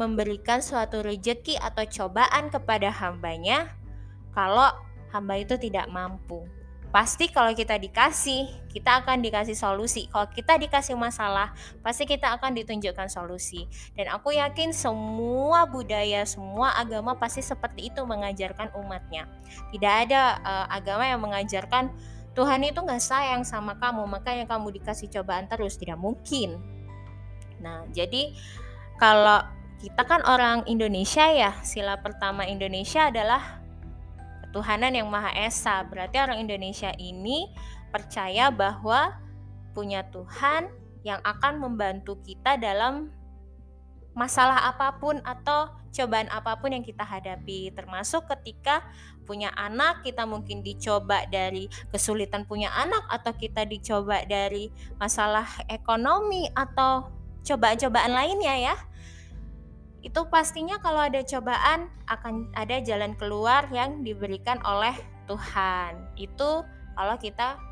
memberikan 0.01 0.65
suatu 0.65 1.05
rejeki 1.05 1.61
atau 1.61 1.85
cobaan 1.85 2.49
kepada 2.49 2.89
hambanya 2.89 3.77
kalau 4.33 4.71
hamba 5.13 5.37
itu 5.37 5.61
tidak 5.61 5.91
mampu. 5.93 6.47
Pasti 6.89 7.29
kalau 7.29 7.53
kita 7.53 7.77
dikasih, 7.77 8.49
kita 8.73 9.05
akan 9.05 9.21
dikasih 9.21 9.53
solusi. 9.53 10.09
Kalau 10.09 10.25
kita 10.33 10.57
dikasih 10.57 10.97
masalah, 10.97 11.53
pasti 11.85 12.09
kita 12.09 12.33
akan 12.41 12.57
ditunjukkan 12.57 13.13
solusi. 13.13 13.69
Dan 13.93 14.09
aku 14.09 14.33
yakin 14.33 14.73
semua 14.73 15.69
budaya, 15.69 16.25
semua 16.25 16.73
agama 16.81 17.13
pasti 17.21 17.45
seperti 17.45 17.93
itu 17.93 18.01
mengajarkan 18.09 18.73
umatnya. 18.73 19.29
Tidak 19.69 19.95
ada 20.09 20.41
uh, 20.41 20.67
agama 20.73 21.05
yang 21.05 21.21
mengajarkan 21.21 21.93
Tuhan 22.39 22.63
itu 22.63 22.79
nggak 22.79 23.03
sayang 23.03 23.43
sama 23.43 23.75
kamu, 23.83 24.07
makanya 24.07 24.47
kamu 24.47 24.79
dikasih 24.79 25.11
cobaan 25.11 25.51
terus 25.51 25.75
tidak 25.75 25.99
mungkin. 25.99 26.63
Nah, 27.59 27.83
jadi 27.91 28.31
kalau 28.95 29.43
kita 29.83 30.07
kan 30.07 30.23
orang 30.23 30.63
Indonesia 30.71 31.27
ya, 31.35 31.59
sila 31.67 31.99
pertama 31.99 32.47
Indonesia 32.47 33.11
adalah 33.11 33.59
ketuhanan 34.47 34.95
yang 34.95 35.11
Maha 35.11 35.35
Esa. 35.35 35.83
Berarti 35.83 36.23
orang 36.23 36.39
Indonesia 36.39 36.95
ini 36.95 37.51
percaya 37.91 38.55
bahwa 38.55 39.19
punya 39.75 40.07
Tuhan 40.07 40.71
yang 41.03 41.19
akan 41.27 41.59
membantu 41.59 42.23
kita 42.23 42.55
dalam 42.55 43.11
masalah 44.19 44.67
apa 44.67 44.99
pun 44.99 45.23
atau 45.23 45.71
cobaan 45.95 46.27
apa 46.35 46.59
pun 46.59 46.75
yang 46.75 46.83
kita 46.83 47.07
hadapi. 47.07 47.71
Termasuk 47.71 48.27
ketika 48.27 48.83
punya 49.23 49.55
anak 49.55 50.03
kita 50.03 50.27
mungkin 50.27 50.67
dicoba 50.67 51.23
dari 51.31 51.71
kesulitan 51.95 52.43
punya 52.43 52.75
anak 52.75 53.07
atau 53.07 53.33
kita 53.39 53.63
dicoba 53.63 54.27
dari 54.27 54.75
masalah 54.99 55.47
ekonomi 55.71 56.51
atau 56.51 57.15
cobaan-cobaan 57.47 58.11
lainnya 58.11 58.75
ya. 58.75 58.77
Itu 60.03 60.27
pastinya 60.27 60.83
kalau 60.83 61.07
ada 61.07 61.23
cobaan 61.23 61.87
akan 62.11 62.51
ada 62.59 62.83
jalan 62.83 63.15
keluar 63.15 63.71
yang 63.71 64.03
diberikan 64.03 64.59
oleh 64.67 64.95
Tuhan. 65.31 66.19
Itu 66.19 66.67
kalau 66.99 67.15
kita 67.23 67.69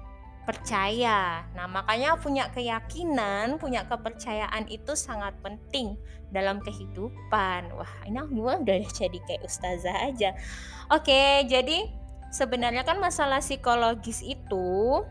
percaya. 0.47 1.43
Nah, 1.59 1.67
makanya 1.67 2.15
punya 2.23 2.47
keyakinan, 2.55 3.59
punya 3.59 3.83
kepercayaan 3.91 4.71
itu 4.71 4.95
sangat 4.95 5.35
penting 5.43 5.99
dalam 6.35 6.59
kehidupan. 6.63 7.71
Wah, 7.75 7.93
ini 8.07 8.19
gue 8.19 8.53
udah 8.63 8.79
jadi 8.99 9.19
kayak 9.27 9.43
ustazah 9.47 10.11
aja. 10.11 10.35
Oke, 10.91 11.47
jadi 11.47 11.87
sebenarnya 12.31 12.83
kan 12.83 12.99
masalah 12.99 13.41
psikologis 13.41 14.23
itu 14.23 15.03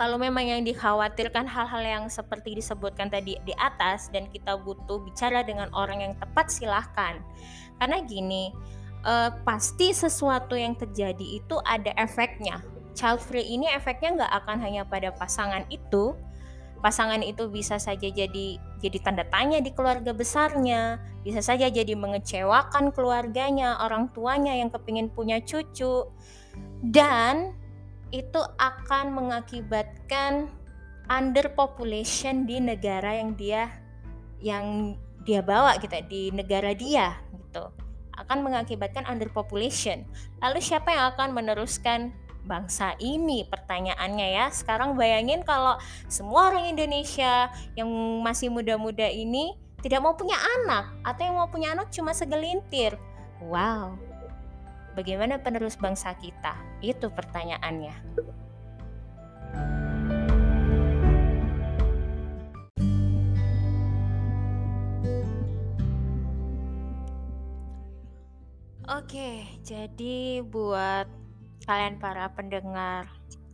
kalau 0.00 0.16
memang 0.16 0.48
yang 0.48 0.64
dikhawatirkan 0.64 1.44
hal-hal 1.44 1.84
yang 1.84 2.04
seperti 2.08 2.56
disebutkan 2.56 3.12
tadi 3.12 3.36
di 3.44 3.52
atas 3.60 4.08
dan 4.08 4.32
kita 4.32 4.56
butuh 4.56 4.96
bicara 5.04 5.44
dengan 5.44 5.68
orang 5.76 6.00
yang 6.00 6.14
tepat 6.16 6.48
silahkan 6.48 7.20
karena 7.76 8.00
gini 8.08 8.48
eh, 9.04 9.30
pasti 9.44 9.92
sesuatu 9.92 10.56
yang 10.56 10.72
terjadi 10.72 11.44
itu 11.44 11.60
ada 11.68 11.92
efeknya 12.00 12.64
child 12.96 13.20
free 13.20 13.44
ini 13.44 13.68
efeknya 13.76 14.24
nggak 14.24 14.32
akan 14.44 14.56
hanya 14.64 14.88
pada 14.88 15.12
pasangan 15.12 15.68
itu 15.68 16.16
pasangan 16.80 17.20
itu 17.20 17.46
bisa 17.52 17.76
saja 17.76 18.08
jadi 18.08 18.56
jadi 18.80 18.98
tanda 19.04 19.24
tanya 19.28 19.60
di 19.60 19.70
keluarga 19.70 20.16
besarnya. 20.16 20.98
Bisa 21.20 21.44
saja 21.44 21.68
jadi 21.68 21.92
mengecewakan 21.92 22.90
keluarganya 22.96 23.76
orang 23.84 24.08
tuanya 24.16 24.56
yang 24.56 24.72
kepingin 24.72 25.12
punya 25.12 25.38
cucu. 25.44 26.08
Dan 26.80 27.52
itu 28.10 28.40
akan 28.58 29.14
mengakibatkan 29.14 30.48
underpopulation 31.06 32.48
di 32.48 32.58
negara 32.58 33.20
yang 33.20 33.36
dia 33.36 33.70
yang 34.40 34.96
dia 35.22 35.44
bawa 35.44 35.76
gitu 35.78 35.94
di 36.08 36.32
negara 36.32 36.72
dia 36.72 37.20
gitu. 37.36 37.68
Akan 38.16 38.40
mengakibatkan 38.40 39.04
underpopulation 39.04 40.08
lalu 40.40 40.58
siapa 40.64 40.88
yang 40.90 41.12
akan 41.14 41.36
meneruskan 41.36 42.16
bangsa 42.44 42.96
ini 42.98 43.44
pertanyaannya 43.48 44.28
ya 44.34 44.46
sekarang 44.52 44.96
bayangin 44.96 45.44
kalau 45.44 45.76
semua 46.08 46.52
orang 46.52 46.72
Indonesia 46.72 47.52
yang 47.76 47.88
masih 48.24 48.48
muda-muda 48.48 49.06
ini 49.08 49.56
tidak 49.80 50.04
mau 50.04 50.12
punya 50.12 50.36
anak 50.60 50.92
atau 51.04 51.22
yang 51.24 51.36
mau 51.36 51.48
punya 51.48 51.72
anak 51.72 51.88
cuma 51.92 52.12
segelintir 52.12 52.96
wow 53.44 53.96
Bagaimana 54.90 55.38
penerus 55.38 55.78
bangsa 55.78 56.10
kita? 56.18 56.58
Itu 56.82 57.14
pertanyaannya. 57.14 57.94
Oke, 68.90 69.46
jadi 69.62 70.42
buat 70.42 71.06
kalian 71.70 72.02
para 72.02 72.26
pendengar 72.34 73.06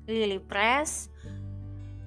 Lily 0.09 0.41
Press, 0.41 1.13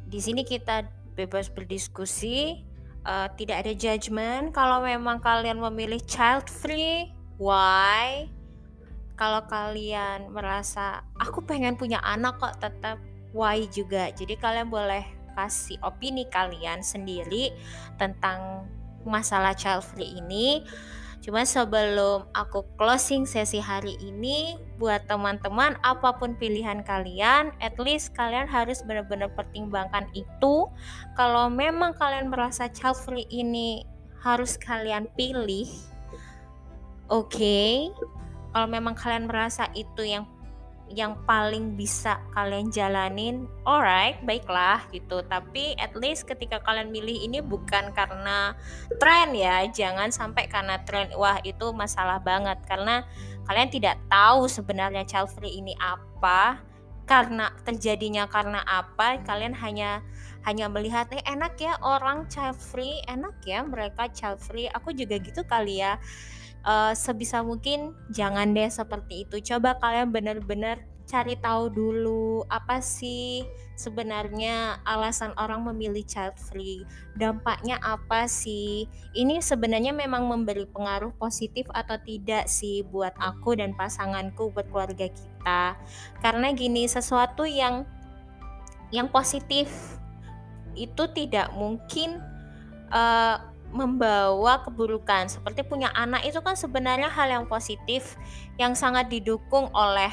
di 0.10 0.18
sini 0.18 0.42
kita 0.42 0.90
bebas 1.14 1.54
berdiskusi, 1.54 2.66
uh, 3.06 3.30
tidak 3.38 3.62
ada 3.62 3.78
judgement. 3.78 4.50
Kalau 4.50 4.82
memang 4.82 5.22
kalian 5.22 5.62
memilih 5.62 6.02
child 6.10 6.50
free, 6.50 7.14
why? 7.38 8.26
kalau 9.20 9.44
kalian 9.52 10.32
merasa 10.32 11.04
aku 11.20 11.44
pengen 11.44 11.76
punya 11.76 12.00
anak 12.00 12.40
kok 12.40 12.56
tetap 12.64 13.04
why 13.36 13.68
juga 13.68 14.16
jadi 14.16 14.40
kalian 14.40 14.72
boleh 14.72 15.04
kasih 15.36 15.76
opini 15.84 16.24
kalian 16.32 16.80
sendiri 16.80 17.52
tentang 18.00 18.64
masalah 19.04 19.52
child 19.52 19.84
free 19.84 20.24
ini 20.24 20.64
Cuma 21.20 21.44
sebelum 21.44 22.32
aku 22.32 22.64
closing 22.80 23.28
sesi 23.28 23.60
hari 23.60 24.00
ini 24.00 24.56
buat 24.80 25.04
teman-teman 25.12 25.76
apa 25.84 26.16
pun 26.16 26.40
pilihan 26.40 26.80
kalian, 26.88 27.52
at 27.60 27.76
least 27.76 28.16
kalian 28.16 28.48
harus 28.48 28.80
benar-benar 28.88 29.28
pertimbangkan 29.36 30.08
itu. 30.16 30.72
Kalau 31.20 31.52
memang 31.52 31.92
kalian 32.00 32.32
merasa 32.32 32.72
child 32.72 32.96
free 33.04 33.28
ini 33.28 33.84
harus 34.24 34.56
kalian 34.56 35.12
pilih, 35.20 35.68
oke. 37.12 37.28
Okay, 37.28 37.92
kalau 38.56 38.68
memang 38.72 38.96
kalian 38.96 39.28
merasa 39.28 39.68
itu 39.76 40.08
yang 40.08 40.24
yang 40.90 41.22
paling 41.30 41.78
bisa 41.78 42.18
kalian 42.34 42.74
jalanin, 42.74 43.46
alright, 43.62 44.18
baiklah 44.26 44.82
gitu. 44.90 45.22
Tapi 45.30 45.78
at 45.78 45.94
least 45.94 46.26
ketika 46.26 46.58
kalian 46.66 46.90
milih 46.90 47.14
ini 47.30 47.40
bukan 47.46 47.94
karena 47.94 48.58
tren 48.98 49.32
ya, 49.38 49.70
jangan 49.70 50.10
sampai 50.10 50.50
karena 50.50 50.82
tren. 50.84 51.14
Wah 51.14 51.38
itu 51.46 51.70
masalah 51.72 52.18
banget 52.20 52.58
karena 52.66 53.06
kalian 53.46 53.70
tidak 53.70 54.02
tahu 54.10 54.50
sebenarnya 54.50 55.06
child 55.06 55.30
free 55.30 55.62
ini 55.62 55.78
apa, 55.78 56.58
karena 57.06 57.54
terjadinya 57.62 58.26
karena 58.26 58.66
apa. 58.66 59.22
Kalian 59.22 59.54
hanya 59.54 60.02
hanya 60.48 60.72
melihat 60.72 61.06
eh 61.14 61.22
enak 61.30 61.54
ya 61.62 61.78
orang 61.86 62.26
child 62.34 62.58
free, 62.58 62.98
enak 63.06 63.38
ya 63.46 63.62
mereka 63.62 64.10
child 64.10 64.42
free. 64.42 64.66
Aku 64.74 64.90
juga 64.90 65.22
gitu 65.22 65.46
kali 65.46 65.86
ya 65.86 66.02
uh, 66.64 66.94
sebisa 66.96 67.44
mungkin 67.44 67.96
jangan 68.12 68.52
deh 68.56 68.68
seperti 68.72 69.28
itu. 69.28 69.40
Coba 69.54 69.78
kalian 69.80 70.12
benar-benar 70.12 70.84
cari 71.10 71.34
tahu 71.42 71.74
dulu 71.74 72.46
apa 72.54 72.86
sih 72.86 73.42
sebenarnya 73.74 74.78
alasan 74.86 75.34
orang 75.42 75.66
memilih 75.66 76.06
child 76.06 76.38
free. 76.38 76.86
Dampaknya 77.18 77.82
apa 77.82 78.30
sih? 78.30 78.86
Ini 79.18 79.42
sebenarnya 79.42 79.90
memang 79.90 80.30
memberi 80.30 80.70
pengaruh 80.70 81.10
positif 81.18 81.66
atau 81.74 81.98
tidak 82.06 82.46
sih 82.46 82.86
buat 82.86 83.18
aku 83.18 83.58
dan 83.58 83.74
pasanganku 83.74 84.54
buat 84.54 84.70
keluarga 84.70 85.10
kita. 85.10 85.80
Karena 86.22 86.54
gini, 86.54 86.86
sesuatu 86.86 87.48
yang 87.50 87.90
yang 88.94 89.10
positif 89.10 89.98
itu 90.78 91.04
tidak 91.18 91.50
mungkin 91.58 92.22
uh, 92.94 93.50
membawa 93.70 94.62
keburukan. 94.66 95.30
Seperti 95.30 95.66
punya 95.66 95.94
anak 95.94 96.26
itu 96.26 96.42
kan 96.42 96.58
sebenarnya 96.58 97.10
hal 97.10 97.30
yang 97.30 97.46
positif 97.46 98.18
yang 98.58 98.74
sangat 98.74 99.10
didukung 99.10 99.70
oleh 99.74 100.10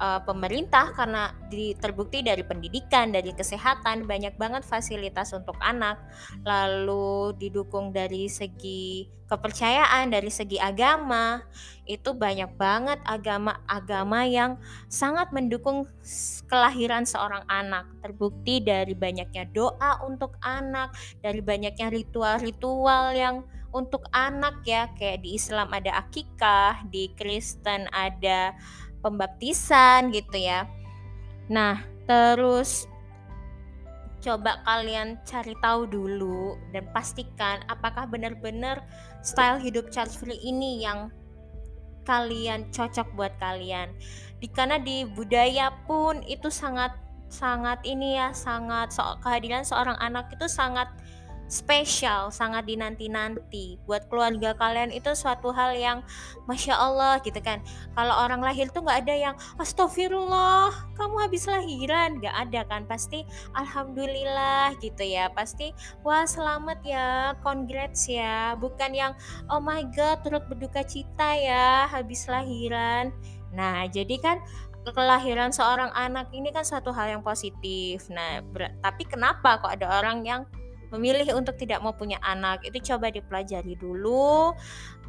uh, 0.00 0.20
pemerintah 0.24 0.94
karena 0.96 1.34
terbukti 1.80 2.24
dari 2.24 2.40
pendidikan, 2.46 3.12
dari 3.12 3.34
kesehatan 3.36 4.08
banyak 4.08 4.36
banget 4.40 4.64
fasilitas 4.64 5.32
untuk 5.36 5.56
anak. 5.60 6.00
Lalu 6.46 7.36
didukung 7.36 7.92
dari 7.92 8.30
segi 8.30 9.08
kepercayaan, 9.32 10.12
dari 10.12 10.28
segi 10.28 10.60
agama, 10.60 11.40
itu 11.88 12.12
banyak 12.12 12.52
banget 12.60 13.00
agama-agama 13.08 14.28
yang 14.28 14.60
sangat 14.92 15.32
mendukung 15.32 15.88
kelahiran 16.52 17.08
seorang 17.08 17.40
anak. 17.48 17.88
Terbukti 18.04 18.60
dari 18.60 18.92
banyaknya 18.92 19.48
doa 19.48 20.04
untuk 20.04 20.36
anak, 20.44 20.92
dari 21.24 21.40
banyaknya 21.40 21.88
ritual-ritual 21.88 23.16
yang 23.16 23.48
untuk 23.72 24.04
anak 24.12 24.60
ya, 24.68 24.92
kayak 25.00 25.24
di 25.24 25.40
Islam 25.40 25.72
ada 25.72 26.04
akikah, 26.04 26.84
di 26.92 27.08
Kristen 27.16 27.88
ada 27.88 28.52
pembaptisan 29.02 30.14
gitu 30.14 30.38
ya. 30.38 30.70
Nah, 31.50 31.82
terus 32.06 32.86
coba 34.22 34.62
kalian 34.62 35.18
cari 35.26 35.58
tahu 35.58 35.90
dulu 35.90 36.54
dan 36.70 36.86
pastikan 36.94 37.58
apakah 37.66 38.06
benar-benar 38.06 38.86
style 39.26 39.58
hidup 39.58 39.90
child 39.90 40.14
free 40.14 40.38
ini 40.38 40.86
yang 40.86 41.10
kalian 42.06 42.70
cocok 42.70 43.10
buat 43.18 43.34
kalian. 43.42 43.90
Di 44.38 44.46
karena 44.50 44.78
di 44.78 45.06
budaya 45.06 45.70
pun 45.86 46.22
itu 46.26 46.50
sangat 46.50 46.94
sangat 47.32 47.80
ini 47.88 48.18
ya, 48.18 48.30
sangat 48.34 48.92
so, 48.92 49.02
kehadiran 49.24 49.64
seorang 49.64 49.96
anak 49.98 50.28
itu 50.34 50.46
sangat 50.46 50.90
spesial, 51.52 52.32
sangat 52.32 52.64
dinanti-nanti. 52.64 53.76
Buat 53.84 54.08
keluarga 54.08 54.56
kalian 54.56 54.88
itu 54.88 55.12
suatu 55.12 55.52
hal 55.52 55.76
yang 55.76 56.00
masya 56.48 56.72
Allah 56.72 57.20
gitu 57.20 57.36
kan. 57.44 57.60
Kalau 57.92 58.16
orang 58.24 58.40
lahir 58.40 58.72
tuh 58.72 58.80
nggak 58.80 59.04
ada 59.04 59.12
yang 59.12 59.34
astagfirullah, 59.60 60.72
kamu 60.96 61.16
habis 61.20 61.44
lahiran, 61.44 62.16
nggak 62.24 62.36
ada 62.48 62.60
kan. 62.64 62.88
Pasti 62.88 63.28
alhamdulillah 63.52 64.80
gitu 64.80 65.04
ya. 65.04 65.28
Pasti 65.28 65.76
wah 66.00 66.24
selamat 66.24 66.80
ya, 66.88 67.36
congrats 67.44 68.08
ya. 68.08 68.56
Bukan 68.56 68.96
yang 68.96 69.12
oh 69.52 69.60
my 69.60 69.84
god 69.92 70.24
turut 70.24 70.48
berduka 70.48 70.80
cita 70.80 71.36
ya 71.36 71.84
habis 71.84 72.24
lahiran. 72.32 73.12
Nah 73.52 73.84
jadi 73.92 74.16
kan 74.24 74.40
kelahiran 74.90 75.54
seorang 75.54 75.94
anak 75.94 76.32
ini 76.34 76.50
kan 76.50 76.66
suatu 76.66 76.90
hal 76.90 77.14
yang 77.14 77.22
positif. 77.22 78.10
Nah, 78.10 78.42
tapi 78.82 79.06
kenapa 79.06 79.62
kok 79.62 79.78
ada 79.78 80.02
orang 80.02 80.26
yang 80.26 80.42
memilih 80.92 81.34
untuk 81.34 81.56
tidak 81.56 81.80
mau 81.80 81.96
punya 81.96 82.20
anak 82.20 82.62
itu 82.68 82.92
coba 82.92 83.08
dipelajari 83.08 83.74
dulu. 83.80 84.52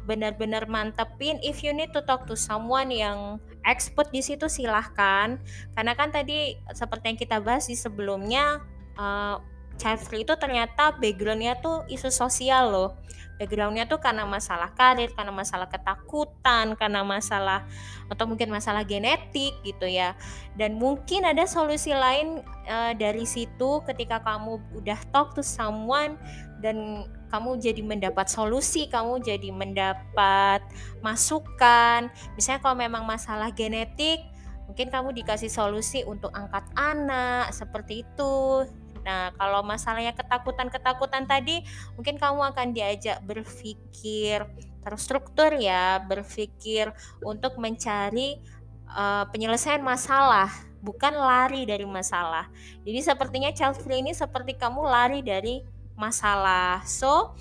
Benar-benar 0.04 0.68
mantepin. 0.68 1.40
If 1.40 1.64
you 1.64 1.72
need 1.72 1.92
to 1.96 2.04
talk 2.04 2.28
to 2.28 2.36
someone 2.36 2.92
yang 2.92 3.40
expert 3.64 4.12
di 4.12 4.20
situ 4.20 4.48
silahkan. 4.52 5.40
Karena 5.72 5.92
kan 5.96 6.12
tadi 6.12 6.60
seperti 6.76 7.04
yang 7.14 7.18
kita 7.20 7.36
bahas 7.40 7.68
di 7.68 7.76
sebelumnya 7.76 8.60
uh, 9.00 9.40
free 9.78 10.24
itu 10.24 10.34
ternyata 10.40 10.96
backgroundnya 10.96 11.60
tuh 11.60 11.84
isu 11.90 12.08
sosial 12.08 12.72
loh 12.72 12.90
backgroundnya 13.34 13.90
tuh 13.90 13.98
karena 13.98 14.22
masalah 14.22 14.70
karir 14.78 15.10
karena 15.10 15.34
masalah 15.34 15.66
ketakutan 15.66 16.78
karena 16.78 17.02
masalah 17.02 17.66
atau 18.06 18.24
mungkin 18.30 18.48
masalah 18.48 18.86
genetik 18.86 19.52
gitu 19.66 19.90
ya 19.90 20.14
dan 20.54 20.78
mungkin 20.78 21.26
ada 21.26 21.42
solusi 21.44 21.90
lain 21.90 22.40
uh, 22.70 22.94
dari 22.94 23.26
situ 23.26 23.82
ketika 23.90 24.22
kamu 24.22 24.62
udah 24.78 24.98
talk 25.10 25.34
to 25.34 25.42
someone 25.42 26.14
dan 26.62 27.04
kamu 27.28 27.58
jadi 27.58 27.82
mendapat 27.82 28.30
solusi, 28.30 28.86
kamu 28.86 29.18
jadi 29.18 29.50
mendapat 29.50 30.62
masukan. 31.02 32.06
Misalnya 32.38 32.62
kalau 32.62 32.78
memang 32.78 33.02
masalah 33.02 33.50
genetik, 33.50 34.22
mungkin 34.70 34.86
kamu 34.88 35.10
dikasih 35.18 35.50
solusi 35.50 36.06
untuk 36.06 36.30
angkat 36.30 36.62
anak 36.78 37.50
seperti 37.50 38.06
itu. 38.06 38.64
Nah, 39.04 39.30
kalau 39.36 39.60
masalahnya 39.60 40.16
ketakutan-ketakutan 40.16 41.28
tadi, 41.28 41.60
mungkin 41.94 42.16
kamu 42.16 42.56
akan 42.56 42.72
diajak 42.72 43.20
berpikir 43.22 44.48
terstruktur 44.84 45.52
ya, 45.56 46.00
berpikir 46.04 46.92
untuk 47.24 47.56
mencari 47.56 48.40
uh, 48.88 49.24
penyelesaian 49.32 49.80
masalah, 49.80 50.52
bukan 50.84 51.12
lari 51.16 51.64
dari 51.64 51.88
masalah. 51.88 52.48
Jadi 52.84 53.00
sepertinya 53.00 53.52
child 53.52 53.80
free 53.80 54.04
ini 54.04 54.12
seperti 54.12 54.56
kamu 54.56 54.84
lari 54.84 55.20
dari 55.24 55.64
masalah. 55.96 56.84
So, 56.84 57.32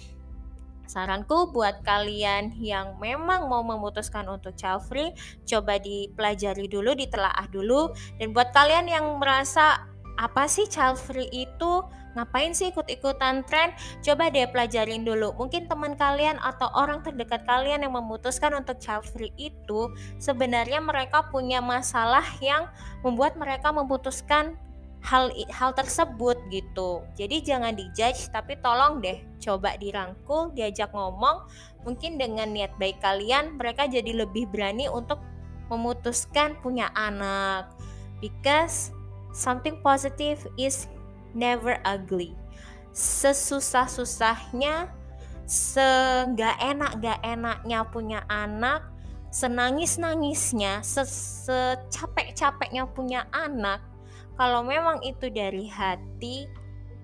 saranku 0.88 1.52
buat 1.52 1.84
kalian 1.84 2.56
yang 2.60 2.96
memang 3.02 3.52
mau 3.52 3.64
memutuskan 3.66 4.24
untuk 4.32 4.56
child 4.56 4.88
free, 4.88 5.12
coba 5.44 5.80
dipelajari 5.84 6.72
dulu, 6.72 6.96
ditelaah 6.96 7.48
dulu. 7.52 7.92
Dan 8.20 8.32
buat 8.32 8.56
kalian 8.56 8.88
yang 8.88 9.20
merasa 9.20 9.93
apa 10.18 10.46
sih 10.46 10.70
child 10.70 11.00
free 11.02 11.30
itu? 11.32 11.74
Ngapain 12.14 12.54
sih 12.54 12.70
ikut-ikutan 12.70 13.42
tren? 13.50 13.74
Coba 14.06 14.30
deh 14.30 14.46
pelajarin 14.46 15.02
dulu. 15.02 15.34
Mungkin 15.34 15.66
teman 15.66 15.98
kalian 15.98 16.38
atau 16.38 16.70
orang 16.78 17.02
terdekat 17.02 17.42
kalian 17.50 17.82
yang 17.82 17.98
memutuskan 17.98 18.54
untuk 18.54 18.78
child 18.78 19.02
free 19.10 19.34
itu 19.42 19.90
sebenarnya 20.22 20.78
mereka 20.78 21.26
punya 21.34 21.58
masalah 21.58 22.24
yang 22.38 22.70
membuat 23.02 23.34
mereka 23.34 23.74
memutuskan 23.74 24.54
hal 25.04 25.34
hal 25.52 25.76
tersebut 25.76 26.38
gitu. 26.54 27.04
Jadi 27.18 27.44
jangan 27.44 27.76
dijudge 27.76 28.32
tapi 28.32 28.56
tolong 28.62 29.04
deh 29.04 29.20
coba 29.42 29.76
dirangkul 29.76 30.54
diajak 30.56 30.94
ngomong. 30.96 31.50
Mungkin 31.84 32.22
dengan 32.22 32.54
niat 32.54 32.78
baik 32.80 33.02
kalian 33.04 33.60
mereka 33.60 33.90
jadi 33.90 34.24
lebih 34.24 34.48
berani 34.54 34.88
untuk 34.88 35.20
memutuskan 35.68 36.56
punya 36.62 36.94
anak. 36.96 37.74
Because 38.24 38.96
something 39.34 39.82
positive 39.82 40.46
is 40.56 40.88
never 41.34 41.82
ugly. 41.84 42.38
Sesusah-susahnya, 42.94 44.94
seenggak 45.50 46.62
enak 46.62 47.02
gak 47.02 47.20
enaknya 47.26 47.82
punya 47.90 48.22
anak, 48.30 48.86
senangis-nangisnya, 49.34 50.86
secapek-capeknya 50.86 52.86
punya 52.94 53.26
anak, 53.34 53.82
kalau 54.34 54.66
memang 54.66 55.02
itu 55.06 55.30
dari 55.30 55.70
hati, 55.70 56.50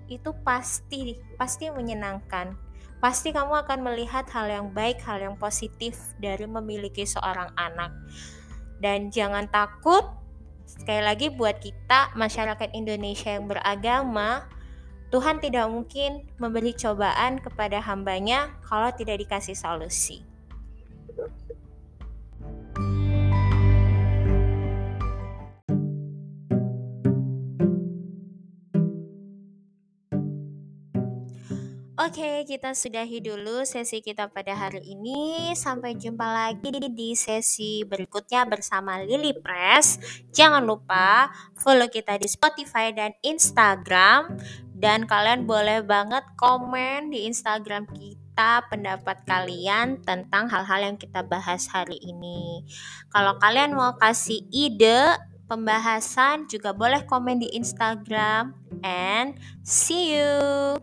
itu 0.10 0.32
pasti 0.42 1.14
pasti 1.38 1.70
menyenangkan. 1.70 2.58
Pasti 3.00 3.32
kamu 3.32 3.64
akan 3.64 3.80
melihat 3.86 4.28
hal 4.34 4.50
yang 4.50 4.68
baik, 4.76 5.00
hal 5.06 5.24
yang 5.24 5.36
positif 5.40 5.96
dari 6.20 6.44
memiliki 6.44 7.06
seorang 7.06 7.54
anak. 7.56 7.94
Dan 8.82 9.14
jangan 9.14 9.48
takut 9.48 10.04
Sekali 10.80 11.04
lagi 11.04 11.28
buat 11.28 11.60
kita 11.60 12.16
masyarakat 12.16 12.72
Indonesia 12.72 13.36
yang 13.36 13.52
beragama, 13.52 14.48
Tuhan 15.12 15.44
tidak 15.44 15.68
mungkin 15.68 16.24
memberi 16.40 16.72
cobaan 16.72 17.44
kepada 17.44 17.84
hambanya 17.84 18.56
kalau 18.64 18.88
tidak 18.96 19.20
dikasih 19.20 19.60
solusi. 19.60 20.29
Oke, 32.10 32.42
kita 32.50 32.74
sudahi 32.74 33.22
dulu 33.22 33.62
sesi 33.70 34.02
kita 34.02 34.34
pada 34.34 34.58
hari 34.58 34.82
ini. 34.82 35.54
Sampai 35.54 35.94
jumpa 35.94 36.26
lagi 36.26 36.74
di 36.90 37.14
sesi 37.14 37.86
berikutnya 37.86 38.50
bersama 38.50 38.98
Lily 38.98 39.38
Press. 39.38 40.02
Jangan 40.34 40.66
lupa 40.66 41.30
follow 41.54 41.86
kita 41.86 42.18
di 42.18 42.26
Spotify 42.26 42.90
dan 42.98 43.14
Instagram. 43.22 44.42
Dan 44.74 45.06
kalian 45.06 45.46
boleh 45.46 45.86
banget 45.86 46.26
komen 46.34 47.14
di 47.14 47.30
Instagram 47.30 47.86
kita 47.94 48.66
pendapat 48.74 49.22
kalian 49.30 50.02
tentang 50.02 50.50
hal-hal 50.50 50.90
yang 50.90 50.98
kita 50.98 51.22
bahas 51.22 51.70
hari 51.70 52.02
ini. 52.02 52.66
Kalau 53.14 53.38
kalian 53.38 53.78
mau 53.78 53.94
kasih 54.02 54.50
ide 54.50 55.14
pembahasan 55.46 56.50
juga 56.50 56.74
boleh 56.74 57.06
komen 57.06 57.38
di 57.38 57.54
Instagram 57.54 58.58
and 58.82 59.38
see 59.62 60.18
you. 60.18 60.82